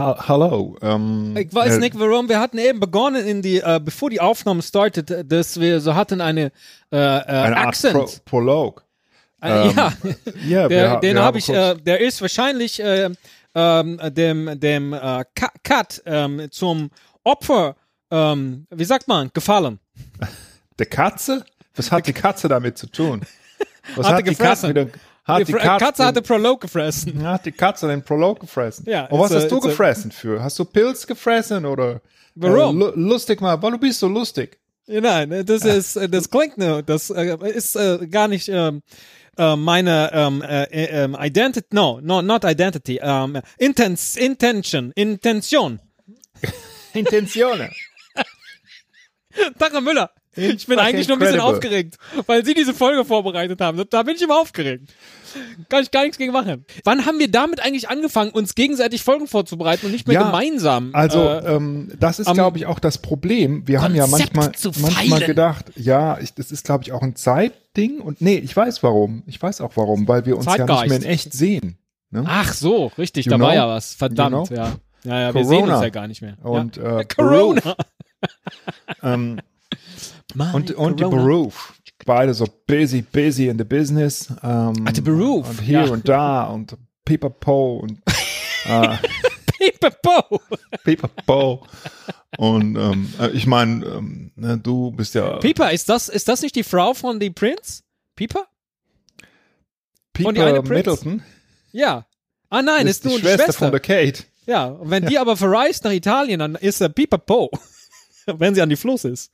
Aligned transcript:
ha 0.00 0.28
hallo. 0.28 0.76
Ähm, 0.82 1.36
Ich 1.36 1.54
weiß 1.54 1.76
äh, 1.76 1.78
nicht 1.80 1.98
warum. 1.98 2.28
Wir 2.28 2.40
hatten 2.40 2.58
eben 2.58 2.80
begonnen 2.80 3.26
in 3.26 3.42
die, 3.42 3.58
äh, 3.58 3.80
bevor 3.82 4.10
die 4.10 4.20
Aufnahme 4.20 4.62
startet, 4.62 5.30
dass 5.30 5.60
wir 5.60 5.80
so 5.80 5.94
hatten 5.94 6.20
eine 6.20 6.52
äh, 6.92 6.96
äh, 6.96 7.22
Eine 7.24 7.56
Accent. 7.58 7.94
Pro 7.94 8.06
Prolog. 8.24 8.84
Äh, 9.42 9.68
ähm, 9.68 9.76
ja, 9.76 9.92
Ja, 10.48 10.68
der, 10.68 11.00
den 11.00 11.18
habe 11.18 11.38
ich. 11.38 11.48
Äh, 11.48 11.74
der 11.76 12.00
ist 12.00 12.20
wahrscheinlich 12.20 12.82
äh, 12.82 13.10
ähm, 13.54 14.00
dem 14.02 14.58
dem 14.58 14.92
äh, 14.92 15.24
Cut 15.62 16.02
ähm, 16.06 16.48
zum 16.50 16.90
Opfer. 17.24 17.76
Ähm, 18.10 18.66
wie 18.70 18.84
sagt 18.84 19.06
man? 19.08 19.30
Gefallen. 19.32 19.78
der 20.78 20.86
Katze? 20.86 21.44
Was 21.76 21.92
hat 21.92 22.06
die 22.06 22.12
Katze 22.12 22.48
damit 22.48 22.76
zu 22.78 22.86
tun? 22.88 23.22
Was 23.96 24.06
Hatte 24.06 24.16
hat 24.16 24.26
die 24.26 24.30
gefressen. 24.30 24.74
Katze 24.74 24.88
wieder? 24.88 24.98
Hat 25.30 25.48
die 25.48 25.54
Fre- 25.54 25.58
Katze, 25.58 25.84
Katze 25.84 26.04
hatte 26.06 26.22
Prolog 26.22 26.60
gefressen. 26.60 27.26
hat 27.26 27.46
die 27.46 27.52
Katze 27.52 27.88
den 27.88 28.02
Prolog 28.02 28.40
gefressen? 28.40 28.84
Ja, 28.88 29.06
Und 29.06 29.20
was 29.20 29.32
a- 29.32 29.36
hast 29.36 29.48
du 29.50 29.56
it's 29.56 29.66
a- 29.66 29.68
gefressen 29.68 30.12
für? 30.12 30.42
Hast 30.42 30.58
du 30.58 30.64
Pilz 30.64 31.06
gefressen 31.06 31.64
oder? 31.66 32.00
Warum? 32.34 32.80
Äh, 32.80 32.84
lu- 32.84 32.92
lustig 33.08 33.40
mal, 33.40 33.60
weil 33.62 33.72
du 33.72 33.78
bist 33.78 34.00
so 34.00 34.08
lustig. 34.08 34.58
Ja, 34.86 35.00
Nein, 35.00 35.44
das 35.46 35.64
ist, 35.64 35.96
äh, 35.96 36.08
das 36.08 36.30
klingt 36.30 36.58
nur, 36.58 36.82
das 36.82 37.10
äh, 37.10 37.36
ist 37.50 37.76
äh, 37.76 38.06
gar 38.08 38.26
nicht 38.28 38.48
ähm, 38.48 38.82
äh, 39.38 39.54
meine 39.56 40.10
ähm, 40.12 40.42
äh, 40.42 40.64
äh, 40.64 41.04
ähm, 41.04 41.16
Identity, 41.20 41.68
no, 41.72 42.00
no, 42.02 42.22
not 42.22 42.44
Identity, 42.44 42.98
ähm, 43.02 43.40
Intens, 43.58 44.16
Intention, 44.16 44.90
Intention. 44.96 45.80
Intentionen. 46.94 47.70
Tag, 49.58 49.72
Herr 49.72 49.80
Müller. 49.80 50.10
Ich 50.36 50.66
bin 50.66 50.78
eigentlich 50.78 51.08
nur 51.08 51.16
ein 51.16 51.20
bisschen 51.20 51.36
incredible. 51.36 51.56
aufgeregt, 51.56 51.96
weil 52.26 52.44
Sie 52.44 52.54
diese 52.54 52.72
Folge 52.72 53.04
vorbereitet 53.04 53.60
haben. 53.60 53.82
Da 53.90 54.02
bin 54.04 54.14
ich 54.14 54.22
immer 54.22 54.40
aufgeregt. 54.40 54.92
Kann 55.68 55.82
ich 55.82 55.90
gar 55.90 56.02
nichts 56.02 56.18
gegen 56.18 56.32
machen. 56.32 56.64
Wann 56.84 57.04
haben 57.06 57.18
wir 57.18 57.30
damit 57.30 57.60
eigentlich 57.60 57.88
angefangen, 57.88 58.30
uns 58.30 58.54
gegenseitig 58.54 59.02
Folgen 59.02 59.26
vorzubereiten 59.26 59.86
und 59.86 59.92
nicht 59.92 60.06
mehr 60.06 60.14
Ja, 60.20 60.26
gemeinsam? 60.26 60.90
Also 60.92 61.20
äh, 61.20 61.54
ähm, 61.56 61.92
das 61.98 62.18
ist, 62.20 62.32
glaube 62.32 62.58
ich, 62.58 62.66
auch 62.66 62.78
das 62.78 62.98
Problem. 62.98 63.66
Wir 63.66 63.82
haben 63.82 63.94
ja 63.94 64.06
Konzept 64.06 64.34
manchmal, 64.36 64.72
manchmal 64.80 65.20
gedacht, 65.20 65.66
ja, 65.76 66.18
ich, 66.18 66.34
das 66.34 66.50
ist, 66.52 66.64
glaube 66.64 66.84
ich, 66.84 66.92
auch 66.92 67.02
ein 67.02 67.16
Zeitding. 67.16 68.00
Und 68.00 68.20
nee, 68.20 68.38
ich 68.38 68.56
weiß 68.56 68.82
warum. 68.82 69.22
Ich 69.26 69.40
weiß 69.40 69.60
auch 69.60 69.72
warum, 69.76 70.06
weil 70.08 70.26
wir 70.26 70.36
uns 70.36 70.46
ja 70.46 70.52
nicht 70.52 70.66
Zeitgeist. 70.66 70.88
mehr 70.88 70.98
in 70.98 71.04
echt 71.04 71.32
sehen. 71.32 71.76
Ne? 72.12 72.24
ach 72.26 72.52
so, 72.52 72.86
richtig, 72.98 73.26
You 73.26 73.30
da 73.30 73.40
war 73.40 73.50
know? 73.50 73.56
ja 73.56 73.68
was. 73.68 73.94
Verdammt, 73.94 74.50
You 74.50 74.56
know? 74.56 74.62
ja. 74.62 74.72
Ja, 75.04 75.20
ja, 75.20 75.34
wir 75.34 75.44
sehen 75.44 75.58
Corona. 75.60 75.74
uns 75.76 75.84
ja 75.84 75.90
gar 75.90 76.08
nicht 76.08 76.22
mehr. 76.22 76.36
Und 76.42 76.76
ja. 76.76 77.00
äh, 77.00 77.04
Corona. 77.16 77.76
Ähm, 79.02 79.40
Mann, 80.34 80.54
und, 80.54 80.70
und 80.72 81.00
die. 81.00 81.04
Beruf. 81.04 81.74
Beide 82.06 82.32
so 82.32 82.46
busy, 82.66 83.02
busy 83.02 83.48
in 83.48 83.58
the 83.58 83.64
business. 83.64 84.28
Ähm, 84.42 84.84
Ah, 84.86 84.92
die 84.92 85.00
Beruf, 85.02 85.48
Und 85.48 85.60
hier 85.60 85.84
ja. 85.84 85.90
und 85.90 86.08
da 86.08 86.44
und 86.44 86.76
pipapo 87.04 87.80
und 87.80 87.98
äh, 88.66 88.96
Pipapo. 89.58 90.40
pipapo. 90.84 91.66
Und 92.38 92.76
ähm, 92.76 93.12
äh, 93.20 93.28
ich 93.30 93.46
meine, 93.46 93.84
ähm, 93.84 94.32
ne, 94.36 94.56
du 94.58 94.92
bist 94.92 95.14
ja 95.14 95.36
Pipa, 95.38 95.68
ist 95.68 95.88
das, 95.90 96.08
ist 96.08 96.26
das 96.28 96.40
nicht 96.42 96.54
die 96.56 96.62
Frau 96.62 96.94
von 96.94 97.20
The 97.20 97.30
Prince? 97.30 97.82
Pipa? 98.16 98.46
Pipa? 100.12 100.30
Middleton. 100.62 101.22
Ja. 101.72 102.06
Ah 102.48 102.62
nein, 102.62 102.86
Das 102.86 102.96
ist 102.96 103.04
nur 103.04 103.14
die 103.16 103.20
Schwester, 103.20 103.44
Schwester. 103.44 103.58
von 103.64 103.70
der 103.70 103.80
Kate. 103.80 104.24
ja, 104.46 104.66
und 104.66 104.90
wenn 104.90 105.06
die 105.06 105.18
aber 105.18 105.36
verreist 105.36 105.84
nach 105.84 105.92
Italien, 105.92 106.40
dann 106.40 106.54
ist 106.56 106.80
er 106.80 106.88
Pipapo. 106.88 107.50
wenn 108.26 108.54
sie 108.54 108.62
an 108.62 108.68
die 108.70 108.76
Fluss 108.76 109.04
ist. 109.04 109.30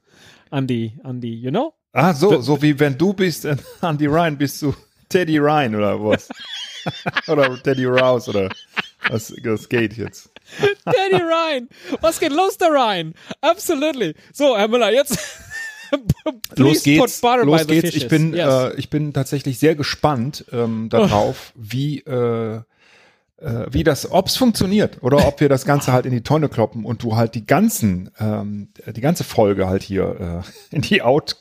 An 0.51 0.67
die, 0.67 0.93
an 1.03 1.21
die, 1.21 1.35
you 1.35 1.51
know? 1.51 1.75
Ah, 1.93 2.13
so, 2.15 2.41
so 2.41 2.61
wie 2.63 2.79
wenn 2.79 2.97
du 2.97 3.13
bist 3.13 3.47
Andy 3.83 4.07
Ryan, 4.07 4.37
bist 4.37 4.61
du 4.63 4.75
Teddy 5.09 5.39
Ryan 5.39 5.75
oder 5.75 5.99
was? 6.03 6.29
oder 7.29 7.61
Teddy 7.63 7.85
Rouse 7.87 8.29
oder 8.29 8.49
was, 9.09 9.33
das 9.43 9.69
geht 9.69 9.97
jetzt. 9.97 10.31
Daddy 10.85 11.17
Ryan. 11.23 11.69
Was 12.01 12.21
geht 12.21 12.33
los, 12.33 12.59
der 12.59 12.69
Ryan? 12.71 13.15
Absolutely. 13.41 14.15
So, 14.33 14.57
Herr 14.57 14.69
Müller, 14.69 14.93
jetzt. 14.93 15.19
Los 16.57 16.83
geht's, 16.83 17.21
put 17.21 17.23
butter 17.23 17.45
by 17.45 17.51
los 17.51 17.67
geht's. 17.67 17.95
Ich 17.95 18.09
bin, 18.09 18.35
Yes. 18.35 18.49
äh, 18.49 18.75
ich 18.77 18.91
bin 18.91 19.13
tatsächlich 19.13 19.59
sehr 19.59 19.75
gespannt 19.77 20.45
ähm, 20.53 20.89
darauf, 20.91 21.53
wie, 21.55 22.01
äh, 22.01 22.61
äh, 23.39 23.67
wie 23.71 23.85
das, 23.85 24.11
ob's 24.11 24.37
funktioniert 24.37 25.03
oder 25.03 25.27
ob 25.29 25.41
wir 25.41 25.49
das 25.49 25.65
Ganze 25.65 25.93
halt 25.93 26.07
in 26.07 26.13
die 26.13 26.23
Tonne 26.23 26.49
kloppen 26.49 26.85
und 26.85 27.03
du 27.03 27.17
halt 27.17 27.35
die 27.35 27.47
ganzen, 27.47 28.11
ähm, 28.19 28.73
die 28.87 29.01
ganze 29.01 29.25
Folge 29.25 29.69
halt 29.69 29.83
hier 29.83 30.43
äh, 30.73 30.75
in 30.75 30.83
die 30.83 31.03
Out, 31.03 31.37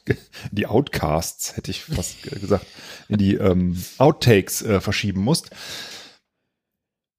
die 0.51 0.67
Outcasts 0.67 1.55
hätte 1.55 1.71
ich 1.71 1.83
fast 1.83 2.21
gesagt, 2.23 2.65
in 3.07 3.17
die 3.17 3.35
ähm, 3.35 3.81
Outtakes 3.97 4.61
äh, 4.61 4.81
verschieben 4.81 5.21
musst. 5.21 5.51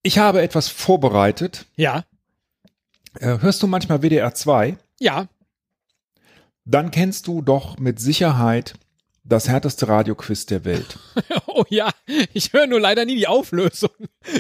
Ich 0.02 0.18
habe 0.18 0.42
etwas 0.42 0.68
vorbereitet. 0.68 1.66
ja, 1.76 2.04
Äh, 3.18 3.38
hörst 3.40 3.62
du 3.62 3.66
manchmal 3.66 4.02
WDR 4.02 4.34
2? 4.34 4.76
ja. 5.00 5.26
Dann 6.68 6.90
kennst 6.90 7.28
du 7.28 7.42
doch 7.42 7.78
mit 7.78 8.00
Sicherheit 8.00 8.74
das 9.28 9.48
härteste 9.48 9.88
Radioquiz 9.88 10.46
der 10.46 10.64
Welt. 10.64 10.98
Oh 11.58 11.64
ja, 11.70 11.88
ich 12.34 12.52
höre 12.52 12.66
nur 12.66 12.78
leider 12.78 13.06
nie 13.06 13.16
die 13.16 13.26
Auflösung. 13.26 13.88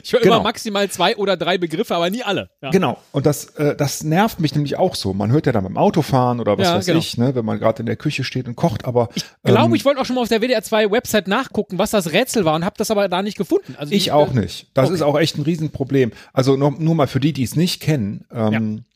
Ich 0.02 0.12
höre 0.12 0.20
Genau. 0.20 0.34
immer 0.34 0.42
maximal 0.44 0.86
zwei 0.90 1.16
oder 1.16 1.38
drei 1.38 1.56
Begriffe, 1.56 1.94
aber 1.96 2.10
nie 2.10 2.22
alle. 2.22 2.50
Ja. 2.60 2.68
Genau. 2.68 2.98
Und 3.12 3.24
das, 3.24 3.46
äh, 3.54 3.74
das 3.74 4.04
nervt 4.04 4.38
mich 4.38 4.54
nämlich 4.54 4.76
auch 4.76 4.94
so. 4.94 5.14
Man 5.14 5.32
hört 5.32 5.46
ja 5.46 5.52
dann 5.52 5.64
beim 5.64 5.78
Autofahren 5.78 6.40
oder 6.40 6.58
was 6.58 6.66
Ja, 6.66 6.74
weiß 6.76 6.84
genau. 6.84 6.98
ich, 6.98 7.16
ne, 7.16 7.34
wenn 7.34 7.46
man 7.46 7.58
gerade 7.58 7.80
in 7.80 7.86
der 7.86 7.96
Küche 7.96 8.22
steht 8.22 8.48
und 8.48 8.54
kocht, 8.54 8.84
aber 8.84 9.08
Ich 9.14 9.24
glaube, 9.44 9.68
ähm, 9.70 9.74
ich 9.76 9.86
wollte 9.86 9.98
auch 9.98 10.04
schon 10.04 10.16
mal 10.16 10.22
auf 10.22 10.28
der 10.28 10.40
WDR 10.42 10.62
2 10.62 10.90
Website 10.90 11.26
nachgucken, 11.26 11.78
was 11.78 11.90
das 11.92 12.12
Rätsel 12.12 12.44
war 12.44 12.54
und 12.54 12.66
habe 12.66 12.76
das 12.76 12.90
aber 12.90 13.08
da 13.08 13.22
nicht 13.22 13.38
gefunden. 13.38 13.76
Also 13.78 13.94
ich 13.94 14.08
äh, 14.08 14.10
auch 14.10 14.34
nicht. 14.34 14.66
Das 14.74 14.86
okay. 14.88 14.96
ist 14.96 15.02
auch 15.02 15.18
echt 15.18 15.38
ein 15.38 15.42
Riesenproblem. 15.42 16.12
Also 16.34 16.56
nur, 16.56 16.72
nur 16.72 16.94
mal 16.94 17.06
für 17.06 17.20
die, 17.20 17.32
die 17.32 17.44
es 17.44 17.56
nicht 17.56 17.80
kennen. 17.80 18.26
Ähm, 18.30 18.84
äh, 18.84 18.95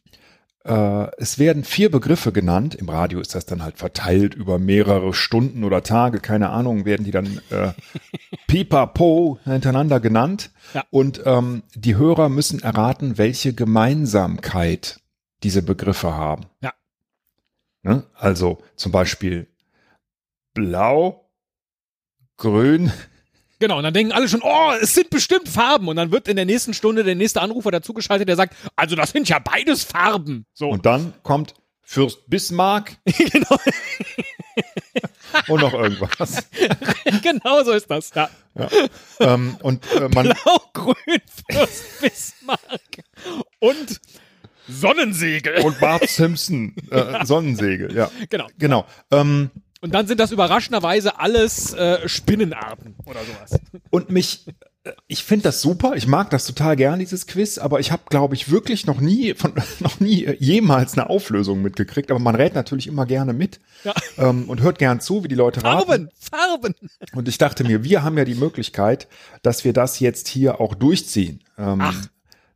es 0.63 1.39
werden 1.39 1.65
vier 1.65 1.91
Begriffe 1.91 2.33
genannt. 2.33 2.75
Im 2.75 2.91
Radio 2.91 3.19
ist 3.21 3.35
das 3.35 3.47
dann 3.47 3.63
halt 3.63 3.79
verteilt 3.79 4.35
über 4.35 4.59
mehrere 4.59 5.15
Stunden 5.15 5.65
oder 5.65 5.83
Tage, 5.83 6.21
keine 6.21 6.51
Ahnung, 6.51 6.85
werden 6.85 7.05
die 7.05 7.11
dann 7.11 7.41
äh, 7.51 7.73
pipapo 8.47 9.39
hintereinander 9.45 10.01
genannt. 10.01 10.51
Ja. 10.75 10.85
Und 10.91 11.23
ähm, 11.25 11.63
die 11.75 11.97
Hörer 11.97 12.29
müssen 12.29 12.63
erraten, 12.63 13.17
welche 13.17 13.55
Gemeinsamkeit 13.55 15.01
diese 15.43 15.63
Begriffe 15.63 16.15
haben. 16.15 16.47
Ja. 16.61 16.75
Ne? 17.83 18.05
Also 18.15 18.59
zum 18.77 18.93
Beispiel 18.93 19.47
blau, 20.53 21.31
grün, 22.37 22.93
Genau, 23.61 23.77
und 23.77 23.85
dann 23.85 23.95
denken 23.95 24.13
alle 24.13 24.29
schon, 24.29 24.41
oh, 24.43 24.73
es 24.81 24.95
sind 24.95 25.11
bestimmt 25.11 25.49
Farben. 25.49 25.87
Und 25.89 25.97
dann 25.97 26.11
wird 26.11 26.29
in 26.29 26.37
der 26.37 26.47
nächsten 26.47 26.75
Stunde 26.75 27.05
der 27.05 27.15
nächste 27.15 27.43
Anrufer 27.43 27.71
dazugeschaltet, 27.71 28.27
der 28.27 28.37
sagt, 28.37 28.57
also 28.75 28.97
das 28.97 29.11
sind 29.11 29.29
ja 29.29 29.39
beides 29.39 29.85
Farben. 29.85 30.47
So. 30.55 30.69
Und 30.71 30.87
dann 30.87 31.13
kommt 31.23 31.55
Fürst 31.83 32.29
Bismarck 32.29 32.97
genau, 33.05 33.59
und 35.49 35.61
noch 35.61 35.75
irgendwas. 35.75 36.49
genau 37.23 37.63
so 37.65 37.73
ist 37.73 37.91
das. 37.91 38.11
Ja. 38.15 38.31
Ja. 38.55 38.69
ähm, 39.21 39.57
und 39.63 39.85
äh, 39.93 40.09
man, 40.09 40.29
Blau-Grün 40.29 41.21
Fürst 41.51 42.01
Bismarck. 42.01 43.05
Und 43.59 44.01
Sonnensegel. 44.69 45.63
und 45.65 45.81
Bart 45.81 46.09
Simpson, 46.09 46.75
äh, 46.91 47.25
Sonnensegel, 47.25 47.95
ja. 47.95 48.11
Genau. 48.29 48.47
Genau. 48.59 48.87
Ähm, 49.11 49.51
Und 49.83 49.95
dann 49.95 50.07
sind 50.07 50.21
das 50.21 50.31
überraschenderweise 50.31 51.19
alles 51.19 51.73
äh, 51.73 52.07
Spinnenarten 52.09 52.97
oder 53.07 53.21
sowas. 53.25 53.59
und 53.89 54.11
mich, 54.11 54.47
äh, 54.85 54.93
ich 55.07 55.25
finde 55.25 55.45
das 55.45 55.63
super, 55.63 55.95
ich 55.97 56.07
mag 56.07 56.29
das 56.31 56.45
total 56.45 56.77
gern, 56.77 56.99
dieses 56.99 57.27
Quiz, 57.27 57.57
aber 57.57 57.81
ich 57.81 57.91
habe, 57.91 58.03
glaube 58.11 58.35
ich, 58.35 58.51
wirklich 58.51 58.87
noch 58.87 59.01
nie, 59.01 59.33
von, 59.35 59.55
noch 59.81 59.99
nie 59.99 60.27
jemals 60.39 60.93
eine 60.95 61.09
Auflösung 61.09 61.63
mitgekriegt. 61.63 62.11
Aber 62.11 62.21
man 62.21 62.35
rät 62.35 62.55
natürlich 62.55 62.89
immer 62.89 63.07
gerne 63.07 63.33
mit 63.33 63.59
Ja. 63.85 63.95
ähm, 64.19 64.51
und 64.51 64.61
hört 64.61 64.79
gern 64.79 65.01
zu, 65.01 65.25
wie 65.25 65.29
die 65.29 65.35
Leute 65.35 65.65
raten. 65.65 65.87
Farben, 65.87 66.09
Farben. 66.19 66.75
Und 67.15 67.27
ich 67.29 67.39
dachte 67.39 67.65
mir, 67.65 67.83
wir 67.83 68.03
haben 68.03 68.19
ja 68.19 68.25
die 68.27 68.35
Möglichkeit, 68.35 69.09
dass 69.43 69.65
wir 69.65 69.73
das 69.73 69.99
jetzt 69.99 70.29
hier 70.29 70.61
auch 70.61 70.75
durchziehen. 70.75 71.43
Ähm, 71.57 71.79
Ach. 71.81 72.07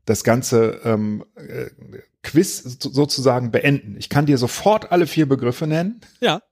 Das 0.05 0.25
ganze 0.25 0.81
ähm, 0.85 1.25
äh, 1.37 1.71
Quiz 2.23 2.77
so- 2.79 2.91
sozusagen 2.91 3.51
beenden. 3.51 3.97
Ich 3.99 4.11
kann 4.11 4.27
dir 4.27 4.37
sofort 4.37 4.93
alle 4.93 5.07
vier 5.07 5.27
Begriffe 5.27 5.67
nennen 5.67 6.03
Ja. 6.21 6.43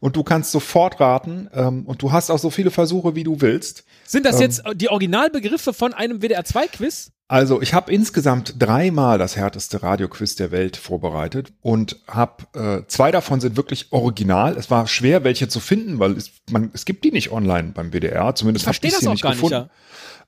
Und 0.00 0.16
du 0.16 0.22
kannst 0.22 0.52
sofort 0.52 1.00
raten 1.00 1.48
ähm, 1.54 1.84
und 1.86 2.02
du 2.02 2.12
hast 2.12 2.30
auch 2.30 2.38
so 2.38 2.50
viele 2.50 2.70
Versuche, 2.70 3.14
wie 3.14 3.24
du 3.24 3.40
willst. 3.40 3.84
Sind 4.04 4.26
das 4.26 4.36
Ähm. 4.36 4.42
jetzt 4.42 4.62
die 4.74 4.88
Originalbegriffe 4.88 5.72
von 5.72 5.94
einem 5.94 6.20
WDR 6.20 6.44
2 6.44 6.66
Quiz? 6.68 7.12
Also 7.28 7.62
ich 7.62 7.74
habe 7.74 7.92
insgesamt 7.92 8.56
dreimal 8.58 9.16
das 9.16 9.36
härteste 9.36 9.84
Radioquiz 9.84 10.34
der 10.34 10.50
Welt 10.50 10.76
vorbereitet 10.76 11.52
und 11.60 12.00
habe 12.08 12.42
äh, 12.58 12.82
zwei 12.88 13.12
davon 13.12 13.40
sind 13.40 13.56
wirklich 13.56 13.92
original. 13.92 14.56
Es 14.56 14.68
war 14.68 14.88
schwer, 14.88 15.22
welche 15.22 15.46
zu 15.46 15.60
finden, 15.60 16.00
weil 16.00 16.16
es, 16.16 16.32
man, 16.50 16.70
es 16.72 16.84
gibt 16.84 17.04
die 17.04 17.12
nicht 17.12 17.30
online 17.30 17.70
beim 17.72 17.92
WDR. 17.92 18.34
Zumindest 18.34 18.66
habe 18.66 18.74
ich 18.74 18.80
das 18.80 18.98
sie 18.98 19.06
auch 19.06 19.12
nicht 19.12 19.22
gar 19.22 19.30
nicht, 19.30 19.42
gefunden. 19.42 19.54
ja. 19.54 19.70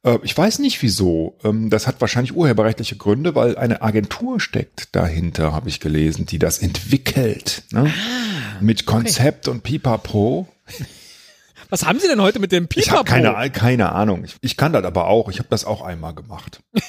Äh, 0.05 0.19
ich 0.23 0.37
weiß 0.37 0.59
nicht 0.61 0.81
wieso. 0.83 1.37
Ähm, 1.45 1.71
das 1.71 1.87
hat 1.87 2.01
wahrscheinlich 2.01 2.35
urheberrechtliche 2.35 2.97
Gründe, 2.97 3.35
weil 3.35 3.57
eine 3.57 3.83
Agentur 3.83 4.41
steckt 4.41 4.95
dahinter, 4.97 5.53
habe 5.53 5.69
ich 5.69 5.81
gelesen, 5.81 6.27
die 6.27 6.39
das 6.39 6.59
entwickelt. 6.59 7.63
Ne? 7.71 7.87
Ah, 7.95 8.57
Mit 8.61 8.87
Konzept 8.87 9.49
und 9.49 9.63
Pipapo. 9.63 10.49
Was 11.71 11.87
haben 11.87 11.99
Sie 11.99 12.07
denn 12.09 12.21
heute 12.21 12.39
mit 12.39 12.53
dem 12.53 12.65
Ich 12.65 12.85
Pipapo? 12.87 12.99
habe 12.99 13.09
keine, 13.09 13.51
keine 13.51 13.93
Ahnung. 13.93 14.25
Ich, 14.25 14.37
ich 14.43 14.57
kann 14.59 14.73
das 14.75 14.85
aber 14.85 15.07
auch. 15.07 15.31
Ich 15.31 15.39
habe 15.39 15.49
das 15.49 15.65
auch 15.65 15.81
einmal 15.81 16.15
gemacht. 16.15 16.61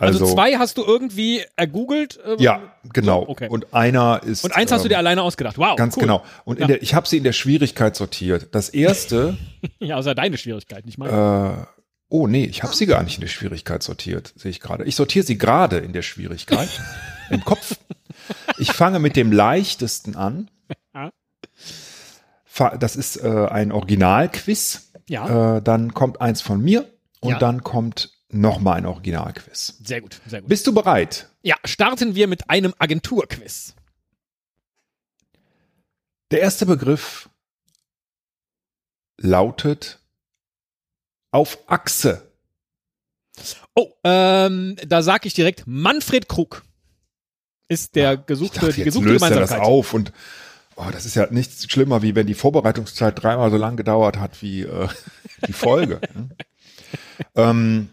also, 0.00 0.26
zwei 0.26 0.56
hast 0.56 0.76
du 0.76 0.84
irgendwie 0.84 1.42
ergoogelt. 1.56 2.18
äh, 2.22 2.36
Ja, 2.38 2.60
genau. 2.92 3.22
So, 3.22 3.28
okay. 3.30 3.48
Und 3.48 3.72
einer 3.72 4.20
ist. 4.22 4.44
Und 4.44 4.54
eins 4.54 4.70
hast 4.70 4.82
du 4.82 4.88
ähm, 4.88 4.90
dir 4.90 4.98
alleine 4.98 5.22
ausgedacht. 5.22 5.56
Wow, 5.56 5.76
Ganz 5.76 5.96
cool. 5.96 6.02
genau. 6.02 6.22
Und 6.44 6.56
in 6.56 6.62
Ja. 6.62 6.66
der, 6.66 6.82
ich 6.82 6.94
habe 6.94 7.08
sie 7.08 7.16
in 7.16 7.24
der 7.24 7.32
Schwierigkeit 7.32 7.96
sortiert. 7.96 8.48
Das 8.54 8.68
erste, 8.68 9.38
Ja, 9.78 9.96
also 9.96 10.12
deine 10.12 10.36
Schwierigkeit, 10.36 10.84
nicht 10.84 10.98
meine. 10.98 11.66
äh, 11.66 11.75
oh 12.08 12.26
nee, 12.26 12.44
ich 12.44 12.62
habe 12.62 12.74
sie 12.74 12.86
gar 12.86 13.02
nicht 13.02 13.16
in 13.16 13.20
der 13.22 13.28
Schwierigkeit 13.28 13.82
sortiert, 13.82 14.32
sehe 14.36 14.50
ich 14.50 14.60
gerade. 14.60 14.84
Ich 14.84 14.96
sortiere 14.96 15.24
sie 15.26 15.38
gerade 15.38 15.78
in 15.78 15.92
der 15.92 16.02
Schwierigkeit 16.02 16.68
im 17.30 17.44
Kopf. 17.44 17.76
Ich 18.58 18.72
fange 18.72 18.98
mit 18.98 19.16
dem 19.16 19.32
leichtesten 19.32 20.16
an. 20.16 20.50
Das 22.78 22.96
ist 22.96 23.16
äh, 23.22 23.46
ein 23.50 23.70
Originalquiz. 23.72 24.90
ja, 25.08 25.56
Äh, 25.58 25.62
dann 25.62 25.92
kommt 25.94 26.20
eins 26.22 26.40
von 26.40 26.60
mir 26.62 26.90
und 27.20 27.32
Ja. 27.32 27.38
dann 27.38 27.62
kommt 27.62 28.12
noch 28.30 28.60
mal 28.60 28.74
ein 28.74 28.86
Originalquiz. 28.86 29.76
sehr 29.84 30.00
gut, 30.00 30.20
sehr 30.26 30.40
gut. 30.40 30.48
Bist 30.48 30.66
du 30.66 30.72
bereit? 30.74 31.28
Ja, 31.42 31.56
starten 31.64 32.14
wir 32.14 32.26
mit 32.28 32.48
einem 32.50 32.74
Agenturquiz. 32.78 33.74
Der 36.30 36.40
erste 36.40 36.66
Begriff 36.66 37.28
lautet 39.18 40.00
auf 41.30 41.58
Achse. 41.66 42.30
Oh, 43.74 43.90
ähm, 44.04 44.76
da 44.86 45.02
sag 45.02 45.26
ich 45.26 45.34
direkt, 45.34 45.64
Manfred 45.66 46.28
Krug 46.28 46.62
ist 47.68 47.94
der 47.94 48.14
Ich 48.14 48.26
gesuchte, 48.26 48.60
dachte, 48.60 48.72
die 48.72 48.80
jetzt 48.80 48.86
gesuchte 48.86 49.10
löst 49.10 49.24
er 49.24 49.40
das 49.40 49.52
auf 49.52 49.92
und 49.92 50.12
oh, 50.76 50.86
das 50.90 51.04
ist 51.04 51.16
ja 51.16 51.26
nichts 51.30 51.70
schlimmer, 51.70 52.02
wie 52.02 52.14
wenn 52.14 52.26
die 52.26 52.34
Vorbereitungszeit 52.34 53.22
dreimal 53.22 53.50
so 53.50 53.56
lang 53.56 53.76
gedauert 53.76 54.18
hat 54.18 54.40
wie 54.40 54.62
äh, 54.62 54.88
die 55.46 55.52
Folge. 55.52 56.00
ne? 56.14 56.28
ähm, 57.34 57.90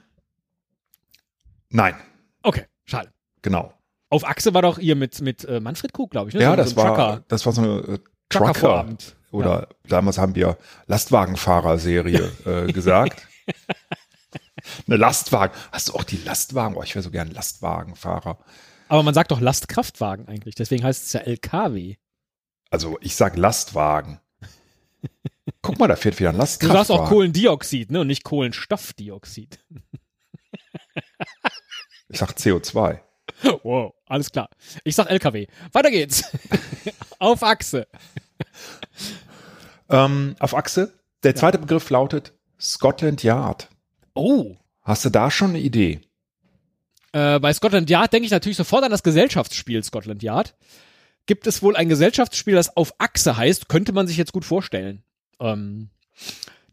nein, 1.69 1.95
Okay, 2.44 2.65
schade. 2.85 3.09
genau. 3.41 3.74
Auf 4.09 4.25
Achse 4.25 4.53
war 4.53 4.62
doch 4.62 4.77
ihr 4.77 4.95
mit, 4.95 5.21
mit 5.21 5.44
äh, 5.45 5.59
Manfred 5.59 5.91
Krug, 5.94 6.12
glaube 6.12 6.30
ich. 6.30 6.35
Ne? 6.35 6.41
Ja, 6.44 6.51
so, 6.51 6.56
das 6.57 6.69
so 6.71 6.75
war, 6.75 7.24
das 7.27 7.45
war 7.45 7.53
so 7.53 7.62
eine 7.62 7.80
äh, 7.80 8.00
Trucker 8.30 8.85
Oder 9.33 9.68
damals 9.88 10.18
haben 10.18 10.35
wir 10.35 10.57
Lastwagenfahrer-Serie 10.88 12.31
äh, 12.45 12.71
gesagt. 12.71 13.27
Eine 14.88 14.97
Lastwagen. 14.97 15.53
Hast 15.71 15.89
du 15.89 15.94
auch 15.94 16.03
die 16.03 16.18
Lastwagen? 16.18 16.75
Oh, 16.77 16.83
ich 16.83 16.95
wäre 16.95 17.03
so 17.03 17.12
gern 17.12 17.31
Lastwagenfahrer. 17.31 18.38
Aber 18.88 19.03
man 19.03 19.13
sagt 19.13 19.31
doch 19.31 19.41
Lastkraftwagen 19.41 20.27
eigentlich, 20.27 20.56
deswegen 20.56 20.83
heißt 20.83 21.03
es 21.06 21.13
ja 21.13 21.21
LKW. 21.21 21.95
Also 22.69 22.97
ich 23.01 23.15
sag 23.15 23.35
Lastwagen. 23.38 24.19
Guck 25.62 25.80
mal, 25.80 25.88
da 25.88 25.95
fährt 25.95 26.19
wieder 26.19 26.30
ein 26.30 26.35
Du 26.35 26.39
Lastkraftwagen. 26.39 26.85
sagst 26.85 26.91
auch 26.91 27.09
Kohlendioxid, 27.09 27.91
ne? 27.91 28.01
Und 28.01 28.07
nicht 28.07 28.24
Kohlenstoffdioxid. 28.24 29.59
Ich 32.09 32.19
sag 32.19 32.31
CO2. 32.33 33.00
Wow, 33.63 33.94
alles 34.06 34.31
klar. 34.31 34.50
Ich 34.83 34.95
sag 34.95 35.09
LKW. 35.09 35.47
Weiter 35.71 35.91
geht's. 35.91 36.24
Auf 37.19 37.44
Achse. 37.44 37.88
Ähm, 39.94 40.36
auf 40.40 40.56
Achse. 40.56 40.92
Der 41.22 41.36
zweite 41.36 41.60
Begriff 41.60 41.90
lautet 41.92 42.34
Scotland 42.60 43.22
Yard. 43.22 43.69
Oh. 44.16 44.56
Hast 44.81 45.06
du 45.06 45.10
da 45.12 45.30
schon 45.30 45.51
eine 45.51 45.60
Idee? 45.60 46.01
Äh, 47.12 47.40
bei 47.40 47.54
Scotland 47.54 47.90
Yard 47.90 48.12
denke 48.12 48.25
ich 48.25 48.31
natürlich 48.31 48.57
sofort 48.57 48.84
an 48.84 48.92
das 48.92 49.04
Gesellschaftsspiel 49.04 49.84
Scotland 49.84 50.24
Yard. 50.24 50.56
Gibt 51.28 51.45
es 51.45 51.62
wohl 51.62 51.75
ein 51.75 51.90
Gesellschaftsspiel, 51.90 52.56
das 52.56 52.75
auf 52.75 52.95
Achse 52.98 53.38
heißt? 53.38 53.69
Könnte 53.69 53.94
man 53.94 54.07
sich 54.07 54.18
jetzt 54.18 54.34
gut 54.34 54.45
vorstellen. 54.45 55.04
Ähm, 55.40 55.90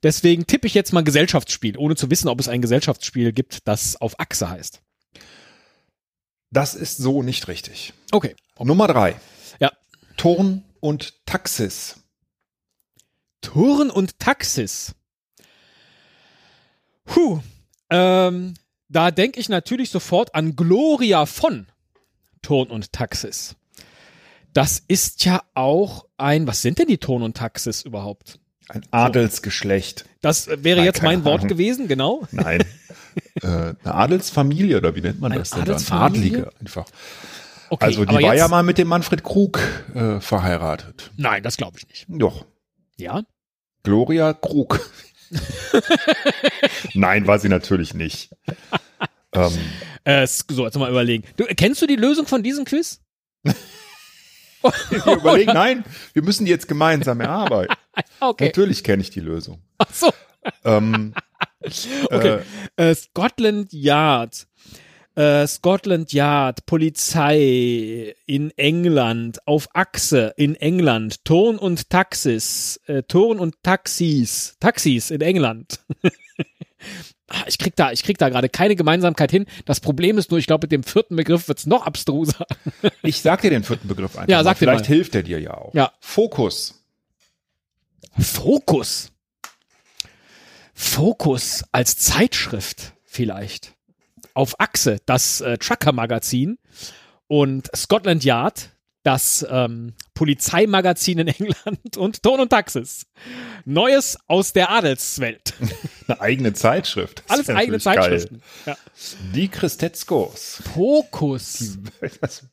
deswegen 0.02 0.46
tippe 0.46 0.66
ich 0.66 0.74
jetzt 0.74 0.92
mal 0.92 1.04
Gesellschaftsspiel, 1.04 1.76
ohne 1.76 1.96
zu 1.96 2.10
wissen, 2.10 2.28
ob 2.28 2.40
es 2.40 2.48
ein 2.48 2.62
Gesellschaftsspiel 2.62 3.32
gibt, 3.32 3.68
das 3.68 4.00
auf 4.00 4.18
Achse 4.18 4.48
heißt. 4.48 4.80
Das 6.50 6.74
ist 6.74 6.96
so 6.96 7.22
nicht 7.22 7.48
richtig. 7.48 7.92
Okay. 8.12 8.34
Nummer 8.58 8.88
drei. 8.88 9.14
Ja. 9.60 9.70
Turn 10.16 10.64
und 10.80 11.26
Taxis. 11.26 11.99
Turn 13.40 13.90
und 13.90 14.18
Taxis. 14.18 14.94
Puh. 17.04 17.40
Ähm, 17.90 18.54
da 18.88 19.10
denke 19.10 19.40
ich 19.40 19.48
natürlich 19.48 19.90
sofort 19.90 20.34
an 20.34 20.56
Gloria 20.56 21.26
von 21.26 21.66
Turn 22.42 22.68
und 22.68 22.92
Taxis. 22.92 23.56
Das 24.52 24.82
ist 24.88 25.24
ja 25.24 25.42
auch 25.54 26.06
ein, 26.16 26.46
was 26.46 26.62
sind 26.62 26.78
denn 26.78 26.88
die 26.88 26.98
Turn 26.98 27.22
und 27.22 27.36
Taxis 27.36 27.82
überhaupt? 27.82 28.38
Ein 28.68 28.82
Adelsgeschlecht. 28.90 30.04
Das 30.20 30.48
wäre 30.48 30.78
Nein, 30.78 30.84
jetzt 30.84 31.02
mein 31.02 31.24
Wort 31.24 31.40
Ahnung. 31.40 31.48
gewesen, 31.48 31.88
genau. 31.88 32.26
Nein. 32.30 32.62
äh, 33.42 33.46
eine 33.46 33.76
Adelsfamilie 33.84 34.76
oder 34.76 34.94
wie 34.94 35.00
nennt 35.00 35.20
man 35.20 35.32
Eine 35.32 35.40
das 35.40 35.50
denn 35.50 35.60
dann? 35.60 35.70
Adelsfamilie? 35.70 36.38
Adlige 36.46 36.52
einfach. 36.60 36.86
Okay, 37.68 37.84
Also 37.84 38.04
die 38.04 38.14
war 38.14 38.34
ja 38.34 38.48
mal 38.48 38.62
mit 38.62 38.78
dem 38.78 38.88
Manfred 38.88 39.22
Krug 39.22 39.60
äh, 39.94 40.20
verheiratet. 40.20 41.10
Nein, 41.16 41.42
das 41.42 41.56
glaube 41.56 41.78
ich 41.78 41.88
nicht. 41.88 42.06
Doch. 42.08 42.44
Ja? 43.00 43.22
Gloria 43.82 44.32
Krug. 44.32 44.80
Nein, 46.94 47.26
war 47.26 47.38
sie 47.38 47.48
natürlich 47.48 47.94
nicht. 47.94 48.30
ähm, 49.32 49.58
Äh, 50.04 50.26
so, 50.26 50.64
jetzt 50.64 50.76
mal 50.78 50.90
überlegen. 50.90 51.24
Du, 51.36 51.44
kennst 51.44 51.80
du 51.82 51.86
die 51.86 51.96
Lösung 51.96 52.26
von 52.26 52.42
diesem 52.42 52.64
Quiz? 52.64 53.00
wir 53.44 55.06
überlegen, 55.14 55.52
nein, 55.54 55.84
wir 56.12 56.22
müssen 56.22 56.44
die 56.44 56.50
jetzt 56.50 56.68
gemeinsam 56.68 57.20
erarbeiten. 57.20 57.74
Okay. 58.22 58.46
Natürlich 58.46 58.84
kenne 58.84 59.02
ich 59.02 59.10
die 59.10 59.20
Lösung. 59.20 59.62
Ach 59.78 59.92
so. 59.92 60.12
Ähm, 60.64 61.14
Okay. 62.10 62.40
Äh, 62.76 62.94
Scotland 62.94 63.72
Yard. 63.72 64.46
Äh, 65.16 65.46
Scotland 65.46 66.12
Yard, 66.12 66.66
Polizei 66.66 68.14
in 68.26 68.50
England, 68.56 69.46
auf 69.46 69.68
Achse 69.74 70.32
in 70.36 70.54
England, 70.54 71.24
Turn 71.24 71.58
und 71.58 71.90
Taxis, 71.90 72.80
äh, 72.86 73.02
Turn 73.02 73.40
und 73.40 73.62
Taxis, 73.62 74.56
Taxis 74.60 75.10
in 75.10 75.20
England. 75.20 75.80
Ah, 77.32 77.44
ich 77.46 77.58
krieg 77.58 77.76
da, 77.76 77.92
ich 77.92 78.02
krieg 78.02 78.18
da 78.18 78.28
gerade 78.28 78.48
keine 78.48 78.74
Gemeinsamkeit 78.74 79.30
hin. 79.30 79.46
Das 79.64 79.78
Problem 79.78 80.18
ist 80.18 80.32
nur, 80.32 80.40
ich 80.40 80.48
glaube, 80.48 80.64
mit 80.64 80.72
dem 80.72 80.82
vierten 80.82 81.14
Begriff 81.14 81.46
wird's 81.46 81.64
noch 81.64 81.86
abstruser. 81.86 82.44
ich 83.02 83.22
sag 83.22 83.42
dir 83.42 83.50
den 83.50 83.62
vierten 83.62 83.86
Begriff 83.86 84.16
einfach. 84.16 84.28
Ja, 84.28 84.42
sag 84.42 84.54
dir 84.54 84.58
Vielleicht 84.66 84.88
mal. 84.90 84.94
hilft 84.96 85.14
er 85.14 85.22
dir 85.22 85.40
ja 85.40 85.54
auch. 85.54 85.72
Ja. 85.72 85.92
Fokus. 86.00 86.82
Fokus. 88.18 89.12
Fokus 90.74 91.62
als 91.70 91.98
Zeitschrift 91.98 92.94
vielleicht. 93.04 93.74
Auf 94.40 94.58
Achse, 94.58 94.96
das 95.04 95.42
äh, 95.42 95.58
Trucker-Magazin 95.58 96.56
und 97.26 97.68
Scotland 97.76 98.24
Yard, 98.24 98.70
das 99.02 99.44
ähm, 99.50 99.92
Polizeimagazin 100.14 101.18
in 101.18 101.28
England 101.38 101.98
und 101.98 102.22
Ton 102.22 102.40
und 102.40 102.48
Taxis. 102.48 103.04
Neues 103.66 104.16
aus 104.28 104.54
der 104.54 104.70
Adelswelt. 104.70 105.52
Eine 106.08 106.20
eigene 106.22 106.52
Zeitschrift. 106.54 107.22
Das 107.28 107.36
Alles 107.36 107.50
eigene. 107.50 107.80
Zeitschriften. 107.80 108.40
Ja. 108.64 108.78
Die 109.34 109.48
Christetzkos. 109.48 110.62
Fokus. 110.72 111.76
Das- 112.22 112.46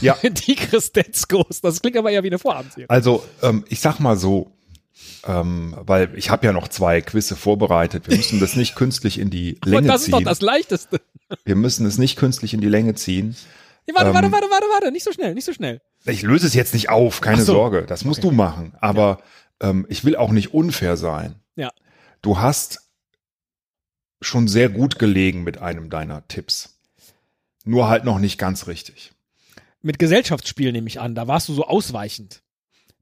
ja, 0.00 0.16
Die 0.22 0.54
Christetzkos. 0.54 1.60
Das 1.62 1.80
klingt 1.80 1.96
aber 1.96 2.12
eher 2.12 2.22
wie 2.22 2.28
eine 2.28 2.38
Vorabendserie. 2.38 2.88
also 2.88 3.24
ähm, 3.42 3.64
ich 3.68 3.80
sag 3.80 3.98
mal 3.98 4.16
so, 4.16 4.52
ähm, 5.26 5.74
weil 5.78 6.16
ich 6.16 6.30
habe 6.30 6.46
ja 6.46 6.52
noch 6.52 6.68
zwei 6.68 7.00
Quizze 7.00 7.36
vorbereitet. 7.36 8.08
Wir 8.08 8.16
müssen 8.16 8.40
das 8.40 8.56
nicht 8.56 8.74
künstlich 8.76 9.18
in 9.18 9.30
die 9.30 9.58
Länge 9.64 9.86
das 9.88 10.02
ist 10.02 10.12
doch 10.12 10.18
ziehen. 10.18 10.24
das 10.26 10.40
Leichteste. 10.40 11.00
Wir 11.44 11.56
müssen 11.56 11.86
es 11.86 11.98
nicht 11.98 12.16
künstlich 12.16 12.54
in 12.54 12.60
die 12.60 12.68
Länge 12.68 12.94
ziehen. 12.94 13.36
Nee, 13.86 13.94
warte, 13.94 14.08
Ähm, 14.10 14.14
warte, 14.14 14.32
warte, 14.32 14.46
warte, 14.50 14.66
warte. 14.70 14.92
Nicht 14.92 15.04
so 15.04 15.12
schnell, 15.12 15.34
nicht 15.34 15.44
so 15.44 15.52
schnell. 15.52 15.80
Ich 16.04 16.22
löse 16.22 16.46
es 16.46 16.54
jetzt 16.54 16.74
nicht 16.74 16.88
auf, 16.90 17.20
keine 17.20 17.42
so. 17.42 17.52
Sorge. 17.54 17.82
Das 17.86 18.04
musst 18.04 18.22
du 18.24 18.30
machen. 18.30 18.74
Aber 18.80 19.20
ähm, 19.60 19.86
ich 19.88 20.04
will 20.04 20.16
auch 20.16 20.30
nicht 20.30 20.54
unfair 20.54 20.96
sein. 20.96 21.34
Ja. 21.56 21.70
Du 22.22 22.38
hast 22.38 22.80
schon 24.20 24.48
sehr 24.48 24.68
gut 24.68 24.98
gelegen 24.98 25.42
mit 25.44 25.58
einem 25.58 25.90
deiner 25.90 26.26
Tipps. 26.28 26.80
Nur 27.64 27.88
halt 27.88 28.04
noch 28.04 28.18
nicht 28.18 28.38
ganz 28.38 28.66
richtig. 28.66 29.12
mit 29.82 29.98
Gesellschaftsspiel 29.98 30.72
nehme 30.72 30.88
ich 30.88 31.00
an. 31.00 31.14
Da 31.14 31.28
warst 31.28 31.48
du 31.48 31.54
so 31.54 31.64
ausweichend. 31.66 32.42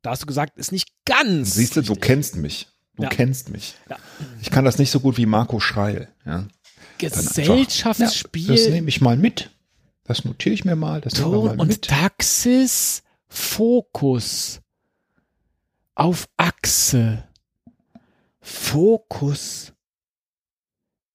Da 0.07 0.13
hast 0.13 0.23
du 0.23 0.27
gesagt, 0.27 0.57
ist 0.57 0.71
nicht 0.71 0.89
ganz. 1.05 1.55
Siehst 1.55 1.75
du, 1.75 1.83
du 1.83 1.95
richtig. 1.95 2.07
kennst 2.07 2.37
mich. 2.37 2.69
Du 2.95 3.03
Ja. 3.03 3.09
kennst 3.09 3.51
mich. 3.51 3.75
Ja. 3.91 3.97
Ich 4.41 4.53
kann 4.53 4.65
das 4.65 4.79
nicht 4.79 4.93
so 4.93 5.01
gut 5.01 5.17
wie 5.17 5.27
Marco 5.27 5.59
Schreil. 5.59 6.09
Ja. 6.25 6.47
Gesellschaftsspiel. 6.99 8.47
Das 8.47 8.69
nehme 8.69 8.89
ich 8.89 9.01
mal 9.01 9.17
mit. 9.17 9.51
Das 10.05 10.25
notiere 10.25 10.55
ich 10.55 10.65
mir 10.65 10.77
mal. 10.77 11.01
Das 11.01 11.15
Ton 11.15 11.45
mal 11.47 11.59
und 11.59 11.67
mit. 11.67 11.83
Taxis, 11.89 13.03
Fokus. 13.27 14.61
Auf 15.97 16.29
Achse. 16.37 17.25
Fokus. 18.41 19.73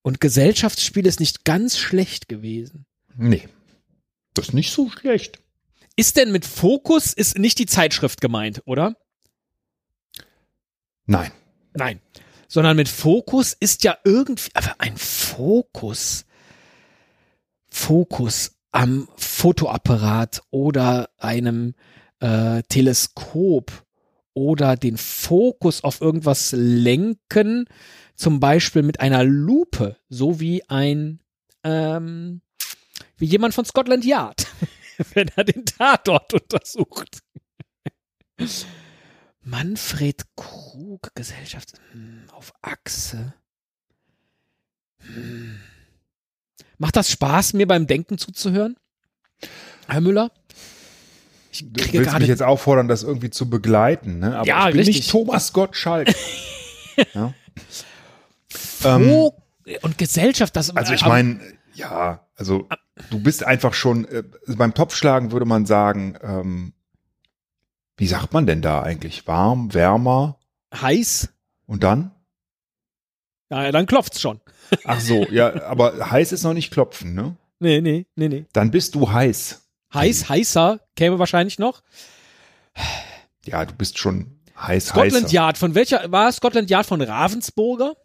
Und 0.01 0.19
Gesellschaftsspiel 0.19 1.05
ist 1.05 1.21
nicht 1.21 1.45
ganz 1.45 1.77
schlecht 1.77 2.27
gewesen. 2.27 2.85
Nee. 3.15 3.47
Das 4.33 4.49
ist 4.49 4.53
nicht 4.53 4.73
so 4.73 4.89
schlecht. 4.89 5.40
Ist 6.01 6.17
denn 6.17 6.31
mit 6.31 6.45
Fokus 6.47 7.13
ist 7.13 7.37
nicht 7.37 7.59
die 7.59 7.67
Zeitschrift 7.67 8.21
gemeint, 8.21 8.63
oder? 8.65 8.95
Nein. 11.05 11.31
Nein. 11.75 12.01
Sondern 12.47 12.75
mit 12.75 12.89
Fokus 12.89 13.53
ist 13.53 13.83
ja 13.83 13.95
irgendwie, 14.03 14.49
aber 14.55 14.73
ein 14.79 14.97
Fokus, 14.97 16.25
Fokus 17.69 18.53
am 18.71 19.09
Fotoapparat 19.15 20.41
oder 20.49 21.11
einem 21.19 21.75
äh, 22.19 22.63
Teleskop 22.63 23.71
oder 24.33 24.77
den 24.77 24.97
Fokus 24.97 25.83
auf 25.83 26.01
irgendwas 26.01 26.51
lenken, 26.57 27.65
zum 28.15 28.39
Beispiel 28.39 28.81
mit 28.81 29.01
einer 29.01 29.23
Lupe, 29.23 29.97
so 30.09 30.39
wie 30.39 30.67
ein, 30.67 31.19
ähm, 31.63 32.41
wie 33.17 33.25
jemand 33.25 33.53
von 33.53 33.65
Scotland 33.65 34.03
Yard, 34.03 34.47
wenn 35.13 35.27
er 35.35 35.43
den 35.43 35.65
Tatort 35.65 36.33
untersucht. 36.33 37.19
Manfred 39.43 40.23
Krug, 40.35 41.13
Gesellschaft 41.15 41.73
hm, 41.91 42.25
auf 42.31 42.53
Achse. 42.61 43.33
Hm. 44.99 45.59
Macht 46.77 46.95
das 46.95 47.11
Spaß, 47.11 47.53
mir 47.53 47.67
beim 47.67 47.87
Denken 47.87 48.17
zuzuhören? 48.17 48.75
Herr 49.87 50.01
Müller? 50.01 50.31
Ich 51.51 51.71
du 51.71 51.93
willst 51.93 52.17
mich 52.19 52.27
jetzt 52.27 52.43
auffordern, 52.43 52.87
das 52.87 53.03
irgendwie 53.03 53.29
zu 53.29 53.49
begleiten, 53.49 54.19
ne? 54.19 54.37
Aber 54.37 54.47
ja, 54.47 54.67
ich 54.67 54.71
bin 54.73 54.79
richtig. 54.79 54.95
nicht 54.97 55.11
Thomas 55.11 55.51
Gottschalk. 55.53 56.13
ja. 57.13 57.33
ähm, 58.85 59.31
und 59.81 59.97
Gesellschaft, 59.97 60.55
das 60.55 60.75
Also 60.75 60.93
ich 60.93 61.05
meine, 61.05 61.41
ja, 61.73 62.25
also 62.35 62.67
du 63.09 63.19
bist 63.19 63.43
einfach 63.43 63.73
schon 63.73 64.05
äh, 64.05 64.23
beim 64.47 64.73
Topfschlagen 64.73 65.31
würde 65.31 65.45
man 65.45 65.65
sagen, 65.65 66.17
ähm, 66.21 66.73
wie 67.97 68.07
sagt 68.07 68.33
man 68.33 68.45
denn 68.45 68.61
da 68.61 68.81
eigentlich? 68.81 69.27
Warm, 69.27 69.73
wärmer, 69.73 70.39
heiß 70.73 71.29
und 71.67 71.83
dann? 71.83 72.11
Ja, 73.49 73.71
dann 73.71 73.85
klopft's 73.85 74.21
schon. 74.21 74.39
Ach 74.85 74.99
so, 74.99 75.25
ja, 75.29 75.63
aber 75.63 76.09
heiß 76.09 76.31
ist 76.31 76.43
noch 76.43 76.53
nicht 76.53 76.71
klopfen, 76.71 77.13
ne? 77.13 77.35
Nee, 77.59 77.81
nee, 77.81 78.07
nee, 78.15 78.29
nee. 78.29 78.45
Dann 78.53 78.71
bist 78.71 78.95
du 78.95 79.11
heiß. 79.11 79.61
Heiß, 79.93 80.29
heißer 80.29 80.79
käme 80.95 81.19
wahrscheinlich 81.19 81.59
noch. 81.59 81.83
Ja, 83.45 83.65
du 83.65 83.73
bist 83.73 83.97
schon 83.99 84.39
heiß, 84.57 84.87
Scotland 84.87 85.25
heißer. 85.25 85.33
Yard, 85.33 85.57
von 85.57 85.75
welcher, 85.75 86.11
war 86.11 86.31
Scotland 86.31 86.69
Yard 86.69 86.85
von 86.85 87.01
Ravensburger? 87.01 87.95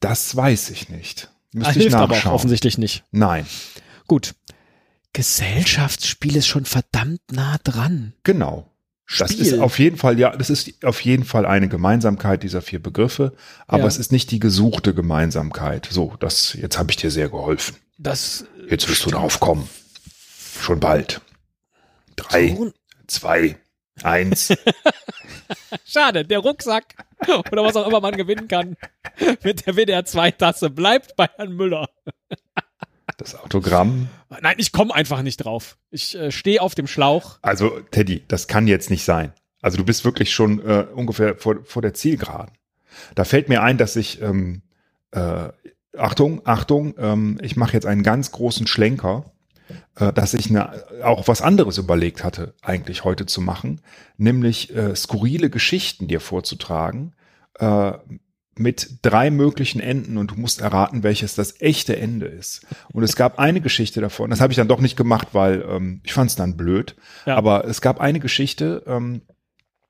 Das 0.00 0.36
weiß 0.36 0.70
ich 0.70 0.88
nicht. 0.88 1.30
Müsste 1.56 1.68
ah, 1.68 1.76
ich 1.76 1.82
hilft 1.82 1.92
nachschauen. 1.92 2.10
aber 2.20 2.30
auch 2.30 2.34
offensichtlich 2.34 2.78
nicht. 2.78 3.04
Nein. 3.10 3.46
Gut. 4.06 4.34
Gesellschaftsspiel 5.12 6.36
ist 6.36 6.46
schon 6.46 6.66
verdammt 6.66 7.20
nah 7.32 7.56
dran. 7.64 8.12
Genau. 8.22 8.70
Das 9.18 9.32
Spiel. 9.32 9.46
ist 9.46 9.58
auf 9.60 9.78
jeden 9.78 9.96
Fall, 9.96 10.18
ja, 10.18 10.36
das 10.36 10.50
ist 10.50 10.84
auf 10.84 11.00
jeden 11.00 11.24
Fall 11.24 11.46
eine 11.46 11.68
Gemeinsamkeit 11.68 12.42
dieser 12.42 12.60
vier 12.60 12.82
Begriffe, 12.82 13.32
aber 13.66 13.82
Ja. 13.84 13.86
es 13.86 13.98
ist 13.98 14.12
nicht 14.12 14.30
die 14.32 14.40
gesuchte 14.40 14.94
Gemeinsamkeit. 14.94 15.88
So, 15.90 16.14
das, 16.18 16.52
jetzt 16.54 16.76
habe 16.78 16.90
ich 16.90 16.96
dir 16.96 17.10
sehr 17.10 17.28
geholfen. 17.28 17.76
Das 17.98 18.44
Jetzt 18.68 18.88
wirst 18.88 19.06
du 19.06 19.10
darauf 19.10 19.40
kommen. 19.40 19.68
Schon 20.60 20.80
bald. 20.80 21.20
Drei, 22.16 22.48
Ton- 22.48 22.72
zwei, 23.06 23.56
eins. 24.02 24.52
Schade, 25.84 26.24
der 26.24 26.40
Rucksack 26.40 26.94
oder 27.50 27.64
was 27.64 27.76
auch 27.76 27.86
immer 27.86 28.00
man 28.00 28.16
gewinnen 28.16 28.48
kann 28.48 28.76
mit 29.42 29.66
der 29.66 29.76
WDR 29.76 30.04
2 30.04 30.32
Tasse 30.32 30.70
bleibt 30.70 31.16
bei 31.16 31.28
Herrn 31.36 31.52
Müller. 31.52 31.88
Das 33.16 33.34
Autogramm. 33.34 34.08
Nein, 34.42 34.56
ich 34.58 34.72
komme 34.72 34.94
einfach 34.94 35.22
nicht 35.22 35.38
drauf. 35.38 35.78
Ich 35.90 36.14
äh, 36.16 36.30
stehe 36.30 36.60
auf 36.60 36.74
dem 36.74 36.86
Schlauch. 36.86 37.38
Also, 37.40 37.80
Teddy, 37.90 38.22
das 38.28 38.46
kann 38.46 38.66
jetzt 38.66 38.90
nicht 38.90 39.04
sein. 39.04 39.32
Also, 39.62 39.78
du 39.78 39.84
bist 39.84 40.04
wirklich 40.04 40.32
schon 40.32 40.60
äh, 40.60 40.86
ungefähr 40.94 41.36
vor, 41.36 41.64
vor 41.64 41.80
der 41.80 41.94
Zielgeraden. 41.94 42.52
Da 43.14 43.24
fällt 43.24 43.48
mir 43.48 43.62
ein, 43.62 43.78
dass 43.78 43.96
ich, 43.96 44.20
ähm, 44.20 44.62
äh, 45.12 45.48
Achtung, 45.96 46.42
Achtung, 46.44 46.94
ähm, 46.98 47.38
ich 47.40 47.56
mache 47.56 47.72
jetzt 47.72 47.86
einen 47.86 48.02
ganz 48.02 48.32
großen 48.32 48.66
Schlenker, 48.66 49.32
äh, 49.96 50.12
dass 50.12 50.34
ich 50.34 50.50
ne, 50.50 50.84
auch 51.02 51.28
was 51.28 51.42
anderes 51.42 51.78
überlegt 51.78 52.24
hatte, 52.24 52.54
eigentlich 52.62 53.04
heute 53.04 53.26
zu 53.26 53.40
machen, 53.40 53.80
nämlich 54.16 54.74
äh, 54.74 54.94
skurrile 54.94 55.50
Geschichten 55.50 56.08
dir 56.08 56.20
vorzutragen, 56.20 57.14
äh, 57.58 57.92
mit 58.58 59.00
drei 59.02 59.30
möglichen 59.30 59.80
Enden 59.80 60.16
und 60.16 60.30
du 60.30 60.36
musst 60.36 60.62
erraten, 60.62 61.02
welches 61.02 61.34
das 61.34 61.60
echte 61.60 61.96
Ende 61.96 62.24
ist. 62.26 62.66
Und 62.90 63.02
es 63.02 63.14
gab 63.14 63.38
eine 63.38 63.60
Geschichte 63.60 64.00
davon, 64.00 64.30
das 64.30 64.40
habe 64.40 64.50
ich 64.52 64.56
dann 64.56 64.66
doch 64.68 64.80
nicht 64.80 64.96
gemacht, 64.96 65.28
weil 65.32 65.62
ähm, 65.68 66.00
ich 66.04 66.14
fand 66.14 66.30
es 66.30 66.36
dann 66.36 66.56
blöd, 66.56 66.96
Ja. 67.26 67.36
aber 67.36 67.66
es 67.66 67.82
gab 67.82 68.00
eine 68.00 68.18
Geschichte, 68.18 68.82
ähm, 68.86 69.20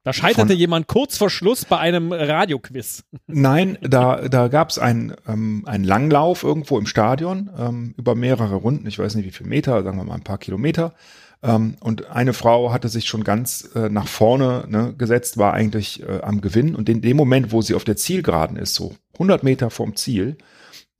Da 0.06 0.12
scheiterte 0.12 0.52
Von- 0.52 0.56
jemand 0.56 0.86
kurz 0.86 1.18
vor 1.18 1.30
Schluss 1.30 1.64
bei 1.64 1.78
einem 1.78 2.12
Radioquiz. 2.12 3.02
Nein, 3.26 3.76
da, 3.82 4.28
da 4.28 4.46
gab 4.46 4.70
es 4.70 4.78
einen, 4.78 5.16
ähm, 5.26 5.64
einen 5.66 5.82
Langlauf 5.82 6.44
irgendwo 6.44 6.78
im 6.78 6.86
Stadion 6.86 7.50
ähm, 7.58 7.92
über 7.98 8.14
mehrere 8.14 8.54
Runden, 8.54 8.86
ich 8.86 9.00
weiß 9.00 9.16
nicht 9.16 9.24
wie 9.26 9.32
viel 9.32 9.48
Meter, 9.48 9.82
sagen 9.82 9.98
wir 9.98 10.04
mal 10.04 10.14
ein 10.14 10.22
paar 10.22 10.38
Kilometer. 10.38 10.94
Ähm, 11.42 11.76
und 11.80 12.06
eine 12.08 12.34
Frau 12.34 12.72
hatte 12.72 12.88
sich 12.88 13.08
schon 13.08 13.24
ganz 13.24 13.68
äh, 13.74 13.88
nach 13.88 14.06
vorne 14.06 14.66
ne, 14.68 14.94
gesetzt, 14.96 15.38
war 15.38 15.54
eigentlich 15.54 16.04
äh, 16.04 16.20
am 16.22 16.40
Gewinn. 16.40 16.76
Und 16.76 16.88
in 16.88 17.02
dem 17.02 17.16
Moment, 17.16 17.50
wo 17.50 17.60
sie 17.60 17.74
auf 17.74 17.82
der 17.82 17.96
Zielgeraden 17.96 18.58
ist, 18.58 18.76
so 18.76 18.94
100 19.14 19.42
Meter 19.42 19.70
vorm 19.70 19.96
Ziel, 19.96 20.38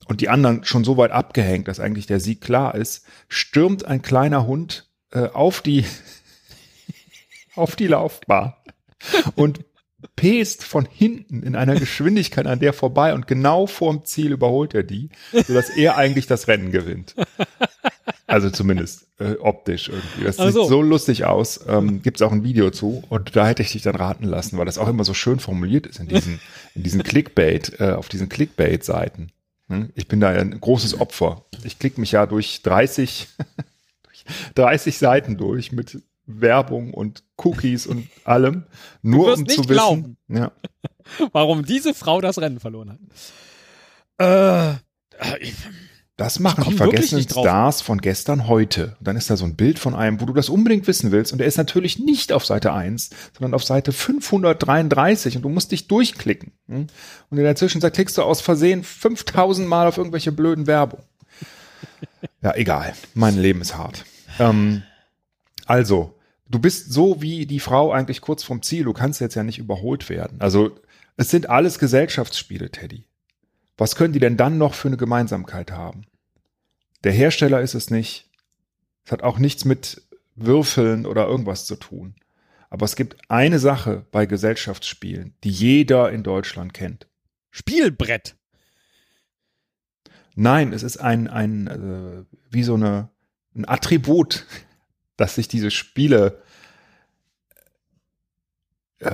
und 0.09 0.21
die 0.21 0.29
anderen 0.29 0.65
schon 0.65 0.83
so 0.83 0.97
weit 0.97 1.13
abgehängt, 1.13 1.69
dass 1.69 1.79
eigentlich 1.79 2.09
der 2.09 2.19
Sieg 2.19 2.41
klar 2.41 2.75
ist, 2.75 3.07
stürmt 3.29 3.85
ein 3.85 4.03
kleiner 4.03 4.49
Hund 4.49 4.91
äh, 5.13 5.29
auf 5.29 5.61
die 5.61 5.85
auf 7.55 7.77
die 7.77 7.87
Laufbahn 7.87 8.55
und 9.35 9.61
pest 10.15 10.63
von 10.63 10.87
hinten 10.91 11.43
in 11.43 11.57
einer 11.57 11.79
Geschwindigkeit 11.79 12.47
an 12.47 12.61
der 12.61 12.73
vorbei 12.73 13.15
und 13.15 13.27
genau 13.27 13.67
vorm 13.67 14.05
Ziel 14.05 14.33
überholt 14.33 14.75
er 14.75 14.83
die, 14.83 15.11
sodass 15.33 15.71
er 15.71 15.97
eigentlich 15.97 16.27
das 16.27 16.49
Rennen 16.49 16.71
gewinnt. 16.71 17.15
Also 18.29 18.51
zumindest 18.51 19.07
äh, 19.19 19.35
optisch 19.35 19.89
irgendwie. 19.89 20.25
Das 20.25 20.39
Ach 20.39 20.51
so. 20.51 20.63
sieht 20.63 20.69
so 20.69 20.83
lustig 20.83 21.25
aus. 21.25 21.61
Ähm, 21.69 22.03
Gibt 22.03 22.17
es 22.17 22.23
auch 22.23 22.33
ein 22.33 22.43
Video 22.43 22.71
zu 22.71 23.05
und 23.09 23.37
da 23.37 23.47
hätte 23.47 23.63
ich 23.63 23.73
dich 23.73 23.83
dann 23.83 23.95
raten 23.95 24.25
lassen, 24.25 24.59
weil 24.59 24.67
das 24.67 24.79
auch 24.79 24.89
immer 24.89 25.05
so 25.05 25.15
schön 25.15 25.39
formuliert 25.39 25.87
ist 25.87 26.01
in 26.01 26.09
diesen, 26.09 26.41
in 26.75 26.83
diesen 26.83 27.03
Clickbait, 27.03 27.79
äh, 27.81 27.93
auf 27.93 28.09
diesen 28.09 28.29
Clickbait-Seiten. 28.29 29.31
Ne? 29.69 29.91
Ich 29.95 30.09
bin 30.09 30.21
da 30.21 30.31
ein 30.31 30.61
großes 30.61 31.01
Opfer. 31.01 31.45
Ich 31.63 31.79
klicke 31.79 32.01
mich 32.01 32.13
ja 32.13 32.27
durch 32.27 32.63
30, 32.63 33.29
durch 34.03 34.25
30 34.57 34.99
Seiten 34.99 35.37
durch 35.37 35.71
mit 35.71 36.03
Werbung 36.27 36.93
und 36.93 37.23
Cookies 37.37 37.87
und 37.87 38.09
allem, 38.25 38.65
nur 39.03 39.33
um 39.35 39.49
zu 39.49 39.59
wissen, 39.59 39.67
glauben. 39.69 40.17
ja, 40.29 40.53
Warum 41.33 41.65
diese 41.65 41.95
Frau 41.95 42.21
das 42.21 42.39
Rennen 42.39 42.59
verloren 42.61 42.91
hat. 42.91 42.99
Äh, 44.19 44.71
äh, 45.35 45.39
ich- 45.41 45.55
das 46.19 46.41
machen 46.41 46.65
die 46.71 46.73
vergessenen. 46.75 47.25
Stars 47.29 47.83
von 47.83 47.99
gestern 48.01 48.49
heute. 48.49 48.97
Und 48.99 49.07
dann 49.07 49.19
ist 49.19 49.29
da 49.29 49.37
so 49.37 49.45
ein 49.45 49.55
Bild 49.55 49.79
von 49.79 49.95
einem, 49.95 50.19
wo 50.19 50.25
du 50.25 50.33
das 50.33 50.49
unbedingt 50.49 50.87
wissen 50.87 51.13
willst. 51.13 51.31
Und 51.33 51.39
der 51.41 51.47
ist 51.47 51.59
natürlich 51.59 51.99
nicht 51.99 52.33
auf 52.33 52.47
Seite 52.47 52.73
1, 52.73 53.11
sondern 53.37 53.53
auf 53.53 53.63
Seite 53.65 53.93
533 53.93 55.37
und 55.37 55.43
du 55.43 55.51
musst 55.51 55.73
dich 55.73 55.89
durchklicken. 55.89 56.53
hm? 56.69 56.87
Und 57.29 57.37
in 57.37 57.45
der 57.45 57.55
Zwischenzeit 57.55 57.93
klickst 57.93 58.17
du 58.17 58.23
aus 58.23 58.41
Versehen 58.41 58.83
5000 58.83 59.69
Mal 59.69 59.87
auf 59.87 59.99
irgendwelche 59.99 60.33
blöden 60.33 60.67
Werbung. 60.67 61.01
Ja, 62.41 62.55
egal. 62.57 62.95
Mein 63.13 63.37
Leben 63.37 63.61
ist 63.61 63.77
hart. 63.77 64.07
Ähm, 64.39 64.85
also, 65.67 66.16
du 66.49 66.59
bist 66.59 66.93
so 66.93 67.23
wie 67.23 67.47
die 67.47 67.61
Frau 67.61 67.93
eigentlich 67.93 68.21
kurz 68.21 68.45
vorm 68.45 68.63
Ziel. 68.63 68.85
Du 68.85 68.93
kannst 68.93 69.21
jetzt 69.21 69.35
ja 69.35 69.43
nicht 69.43 69.59
überholt 69.59 70.09
werden. 70.09 70.41
Also, 70.41 70.79
es 71.17 71.31
sind 71.31 71.49
alles 71.49 71.79
Gesellschaftsspiele, 71.79 72.71
Teddy. 72.71 73.07
Was 73.77 73.97
können 73.97 74.13
die 74.13 74.21
denn 74.21 74.37
dann 74.37 74.59
noch 74.59 74.75
für 74.75 74.89
eine 74.89 74.97
Gemeinsamkeit 74.97 75.71
haben? 75.71 76.03
Der 77.05 77.13
Hersteller 77.13 77.61
ist 77.61 77.75
es 77.75 77.91
nicht. 77.91 78.31
Es 79.05 79.13
hat 79.13 79.23
auch 79.23 79.39
nichts 79.39 79.65
mit 79.65 80.03
Würfeln 80.35 81.07
oder 81.07 81.27
irgendwas 81.27 81.67
zu 81.67 81.77
tun. 81.77 82.15
Aber 82.71 82.85
es 82.85 82.97
gibt 82.97 83.17
eine 83.31 83.59
Sache 83.59 84.05
bei 84.11 84.27
Gesellschaftsspielen, 84.27 85.35
die 85.45 85.51
jeder 85.51 86.11
in 86.11 86.23
Deutschland 86.23 86.75
kennt. 86.75 87.07
Spielbrett. 87.51 88.37
Nein, 90.35 90.73
es 90.73 90.83
ist 90.83 90.99
ein, 90.99 91.29
ein 91.29 91.67
äh, 91.67 92.25
wie 92.51 92.63
so 92.63 92.75
eine, 92.75 93.09
ein 93.55 93.67
Attribut, 93.67 94.45
dass 95.17 95.35
sich 95.37 95.49
diese 95.49 95.71
Spiele 95.71 96.43
äh, 98.99 99.11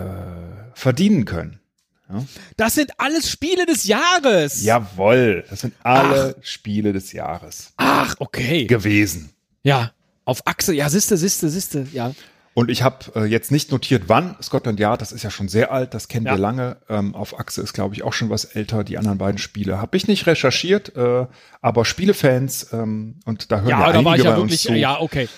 verdienen 0.74 1.24
können. 1.24 1.60
Ja? 2.08 2.24
Das 2.56 2.74
sind 2.74 2.92
alles 2.98 3.30
Spiele 3.30 3.66
des 3.66 3.84
Jahres. 3.84 4.62
Jawohl, 4.62 5.44
das 5.50 5.60
sind 5.60 5.74
alle 5.82 6.36
Spiele 6.42 6.92
des 6.92 7.12
Jahres 7.12 7.72
Ach, 7.76 8.14
okay. 8.18 8.66
gewesen. 8.66 9.30
Ja. 9.62 9.92
Auf 10.24 10.46
Achse. 10.46 10.72
Ja, 10.72 10.88
siste, 10.88 11.16
siste, 11.16 11.48
siste. 11.48 11.86
Ja. 11.92 12.12
Und 12.54 12.70
ich 12.70 12.82
habe 12.82 12.98
äh, 13.16 13.24
jetzt 13.24 13.50
nicht 13.50 13.72
notiert, 13.72 14.04
wann 14.06 14.36
Scotland 14.42 14.78
Yard, 14.78 15.00
das 15.00 15.10
ist 15.10 15.22
ja 15.24 15.30
schon 15.30 15.48
sehr 15.48 15.72
alt, 15.72 15.94
das 15.94 16.06
kennen 16.06 16.26
Ja. 16.26 16.34
wir 16.34 16.38
lange. 16.38 16.76
Ähm, 16.88 17.14
auf 17.14 17.40
Achse 17.40 17.62
ist, 17.62 17.72
glaube 17.72 17.94
ich, 17.94 18.02
auch 18.04 18.12
schon 18.12 18.28
was 18.30 18.44
älter. 18.44 18.84
Die 18.84 18.98
anderen 18.98 19.18
beiden 19.18 19.38
Spiele 19.38 19.80
habe 19.80 19.96
ich 19.96 20.06
nicht 20.06 20.26
recherchiert, 20.26 20.94
äh, 20.94 21.26
aber 21.60 21.84
Spielefans, 21.84 22.72
ähm, 22.72 23.18
und 23.24 23.50
da 23.50 23.60
hören 23.62 23.68
ja, 23.70 23.80
Ja, 23.80 23.86
da 23.86 23.90
einige 23.92 24.04
war 24.04 24.16
ich 24.16 24.22
ja 24.24 24.30
bei 24.32 24.36
uns 24.36 24.50
wirklich. 24.52 24.62
zu. 24.62 24.74
Ja, 24.74 25.00
okay. 25.00 25.28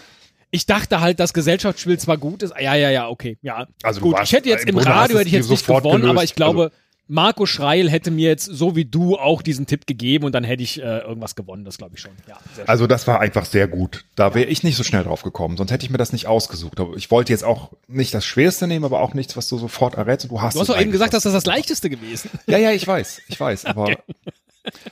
Ich 0.55 0.67
dachte 0.67 1.01
halt, 1.01 1.19
das 1.21 1.33
Gesellschaftsspiel 1.35 1.99
zwar 1.99 2.17
gut 2.17 2.43
ist. 2.43 2.55
Ja, 2.61 2.75
ja, 2.75 2.91
ja, 2.91 3.09
okay. 3.09 3.39
Ja. 3.43 3.67
Also 3.83 4.01
gut. 4.01 4.15
warst- 4.15 4.31
Ich 4.31 4.37
hätte 4.37 4.49
jetzt 4.49 4.63
im 4.69 4.79
im 4.79 4.85
Radio 4.85 5.19
hätte 5.19 5.27
ich 5.29 5.33
jetzt 5.35 5.51
nicht 5.51 5.67
gewonnen, 5.67 6.01
gelöst. 6.03 6.11
aber 6.11 6.25
ich 6.25 6.35
glaube, 6.35 6.63
Also- 6.65 6.75
Marco 7.07 7.45
Schreil 7.45 7.91
hätte 7.91 8.11
mir 8.11 8.29
jetzt 8.31 8.47
so 8.47 8.77
wie 8.77 8.87
du 8.87 9.17
auch 9.19 9.43
diesen 9.43 9.67
Tipp 9.67 9.87
gegeben 9.87 10.25
und 10.25 10.33
dann 10.33 10.43
hätte 10.43 10.63
ich 10.63 10.81
äh, 10.81 11.01
irgendwas 11.01 11.35
gewonnen. 11.35 11.65
Das 11.67 11.77
glaube 11.77 11.97
ich 11.97 12.01
schon. 12.01 12.13
Ja. 12.27 12.39
Also 12.67 12.87
das 12.87 13.07
war 13.07 13.21
einfach 13.21 13.45
sehr 13.45 13.69
gut. 13.69 14.07
Da 14.15 14.35
wäre 14.35 14.47
ich 14.47 14.63
nicht 14.63 14.77
so 14.77 14.85
schnell 14.85 15.05
drauf 15.05 15.23
gekommen, 15.23 15.59
sonst 15.59 15.71
hätte 15.71 15.85
ich 15.85 15.91
mir 15.91 15.99
das 15.99 16.13
nicht 16.13 16.29
ausgesucht. 16.29 16.81
Aber 16.81 16.97
ich 16.97 17.11
wollte 17.11 17.31
jetzt 17.33 17.45
auch 17.45 17.73
nicht 17.89 18.15
das 18.15 18.25
Schwerste 18.25 18.67
nehmen, 18.67 18.87
aber 18.87 19.01
auch 19.03 19.13
nichts, 19.13 19.37
was 19.37 19.49
du 19.49 19.59
sofort 19.59 19.97
errätst. 19.97 20.25
und 20.27 20.31
Du 20.33 20.41
hast, 20.41 20.55
du 20.55 20.61
hast 20.61 20.69
doch 20.69 20.81
eben 20.81 20.93
gesagt, 20.93 21.13
dass 21.13 21.25
das 21.25 21.33
das 21.35 21.45
leichteste 21.45 21.91
gewesen. 21.91 22.31
Ja, 22.47 22.57
ja, 22.57 22.71
ich 22.71 22.87
weiß, 22.87 23.21
ich 23.29 23.39
weiß. 23.39 23.65
Aber 23.67 23.95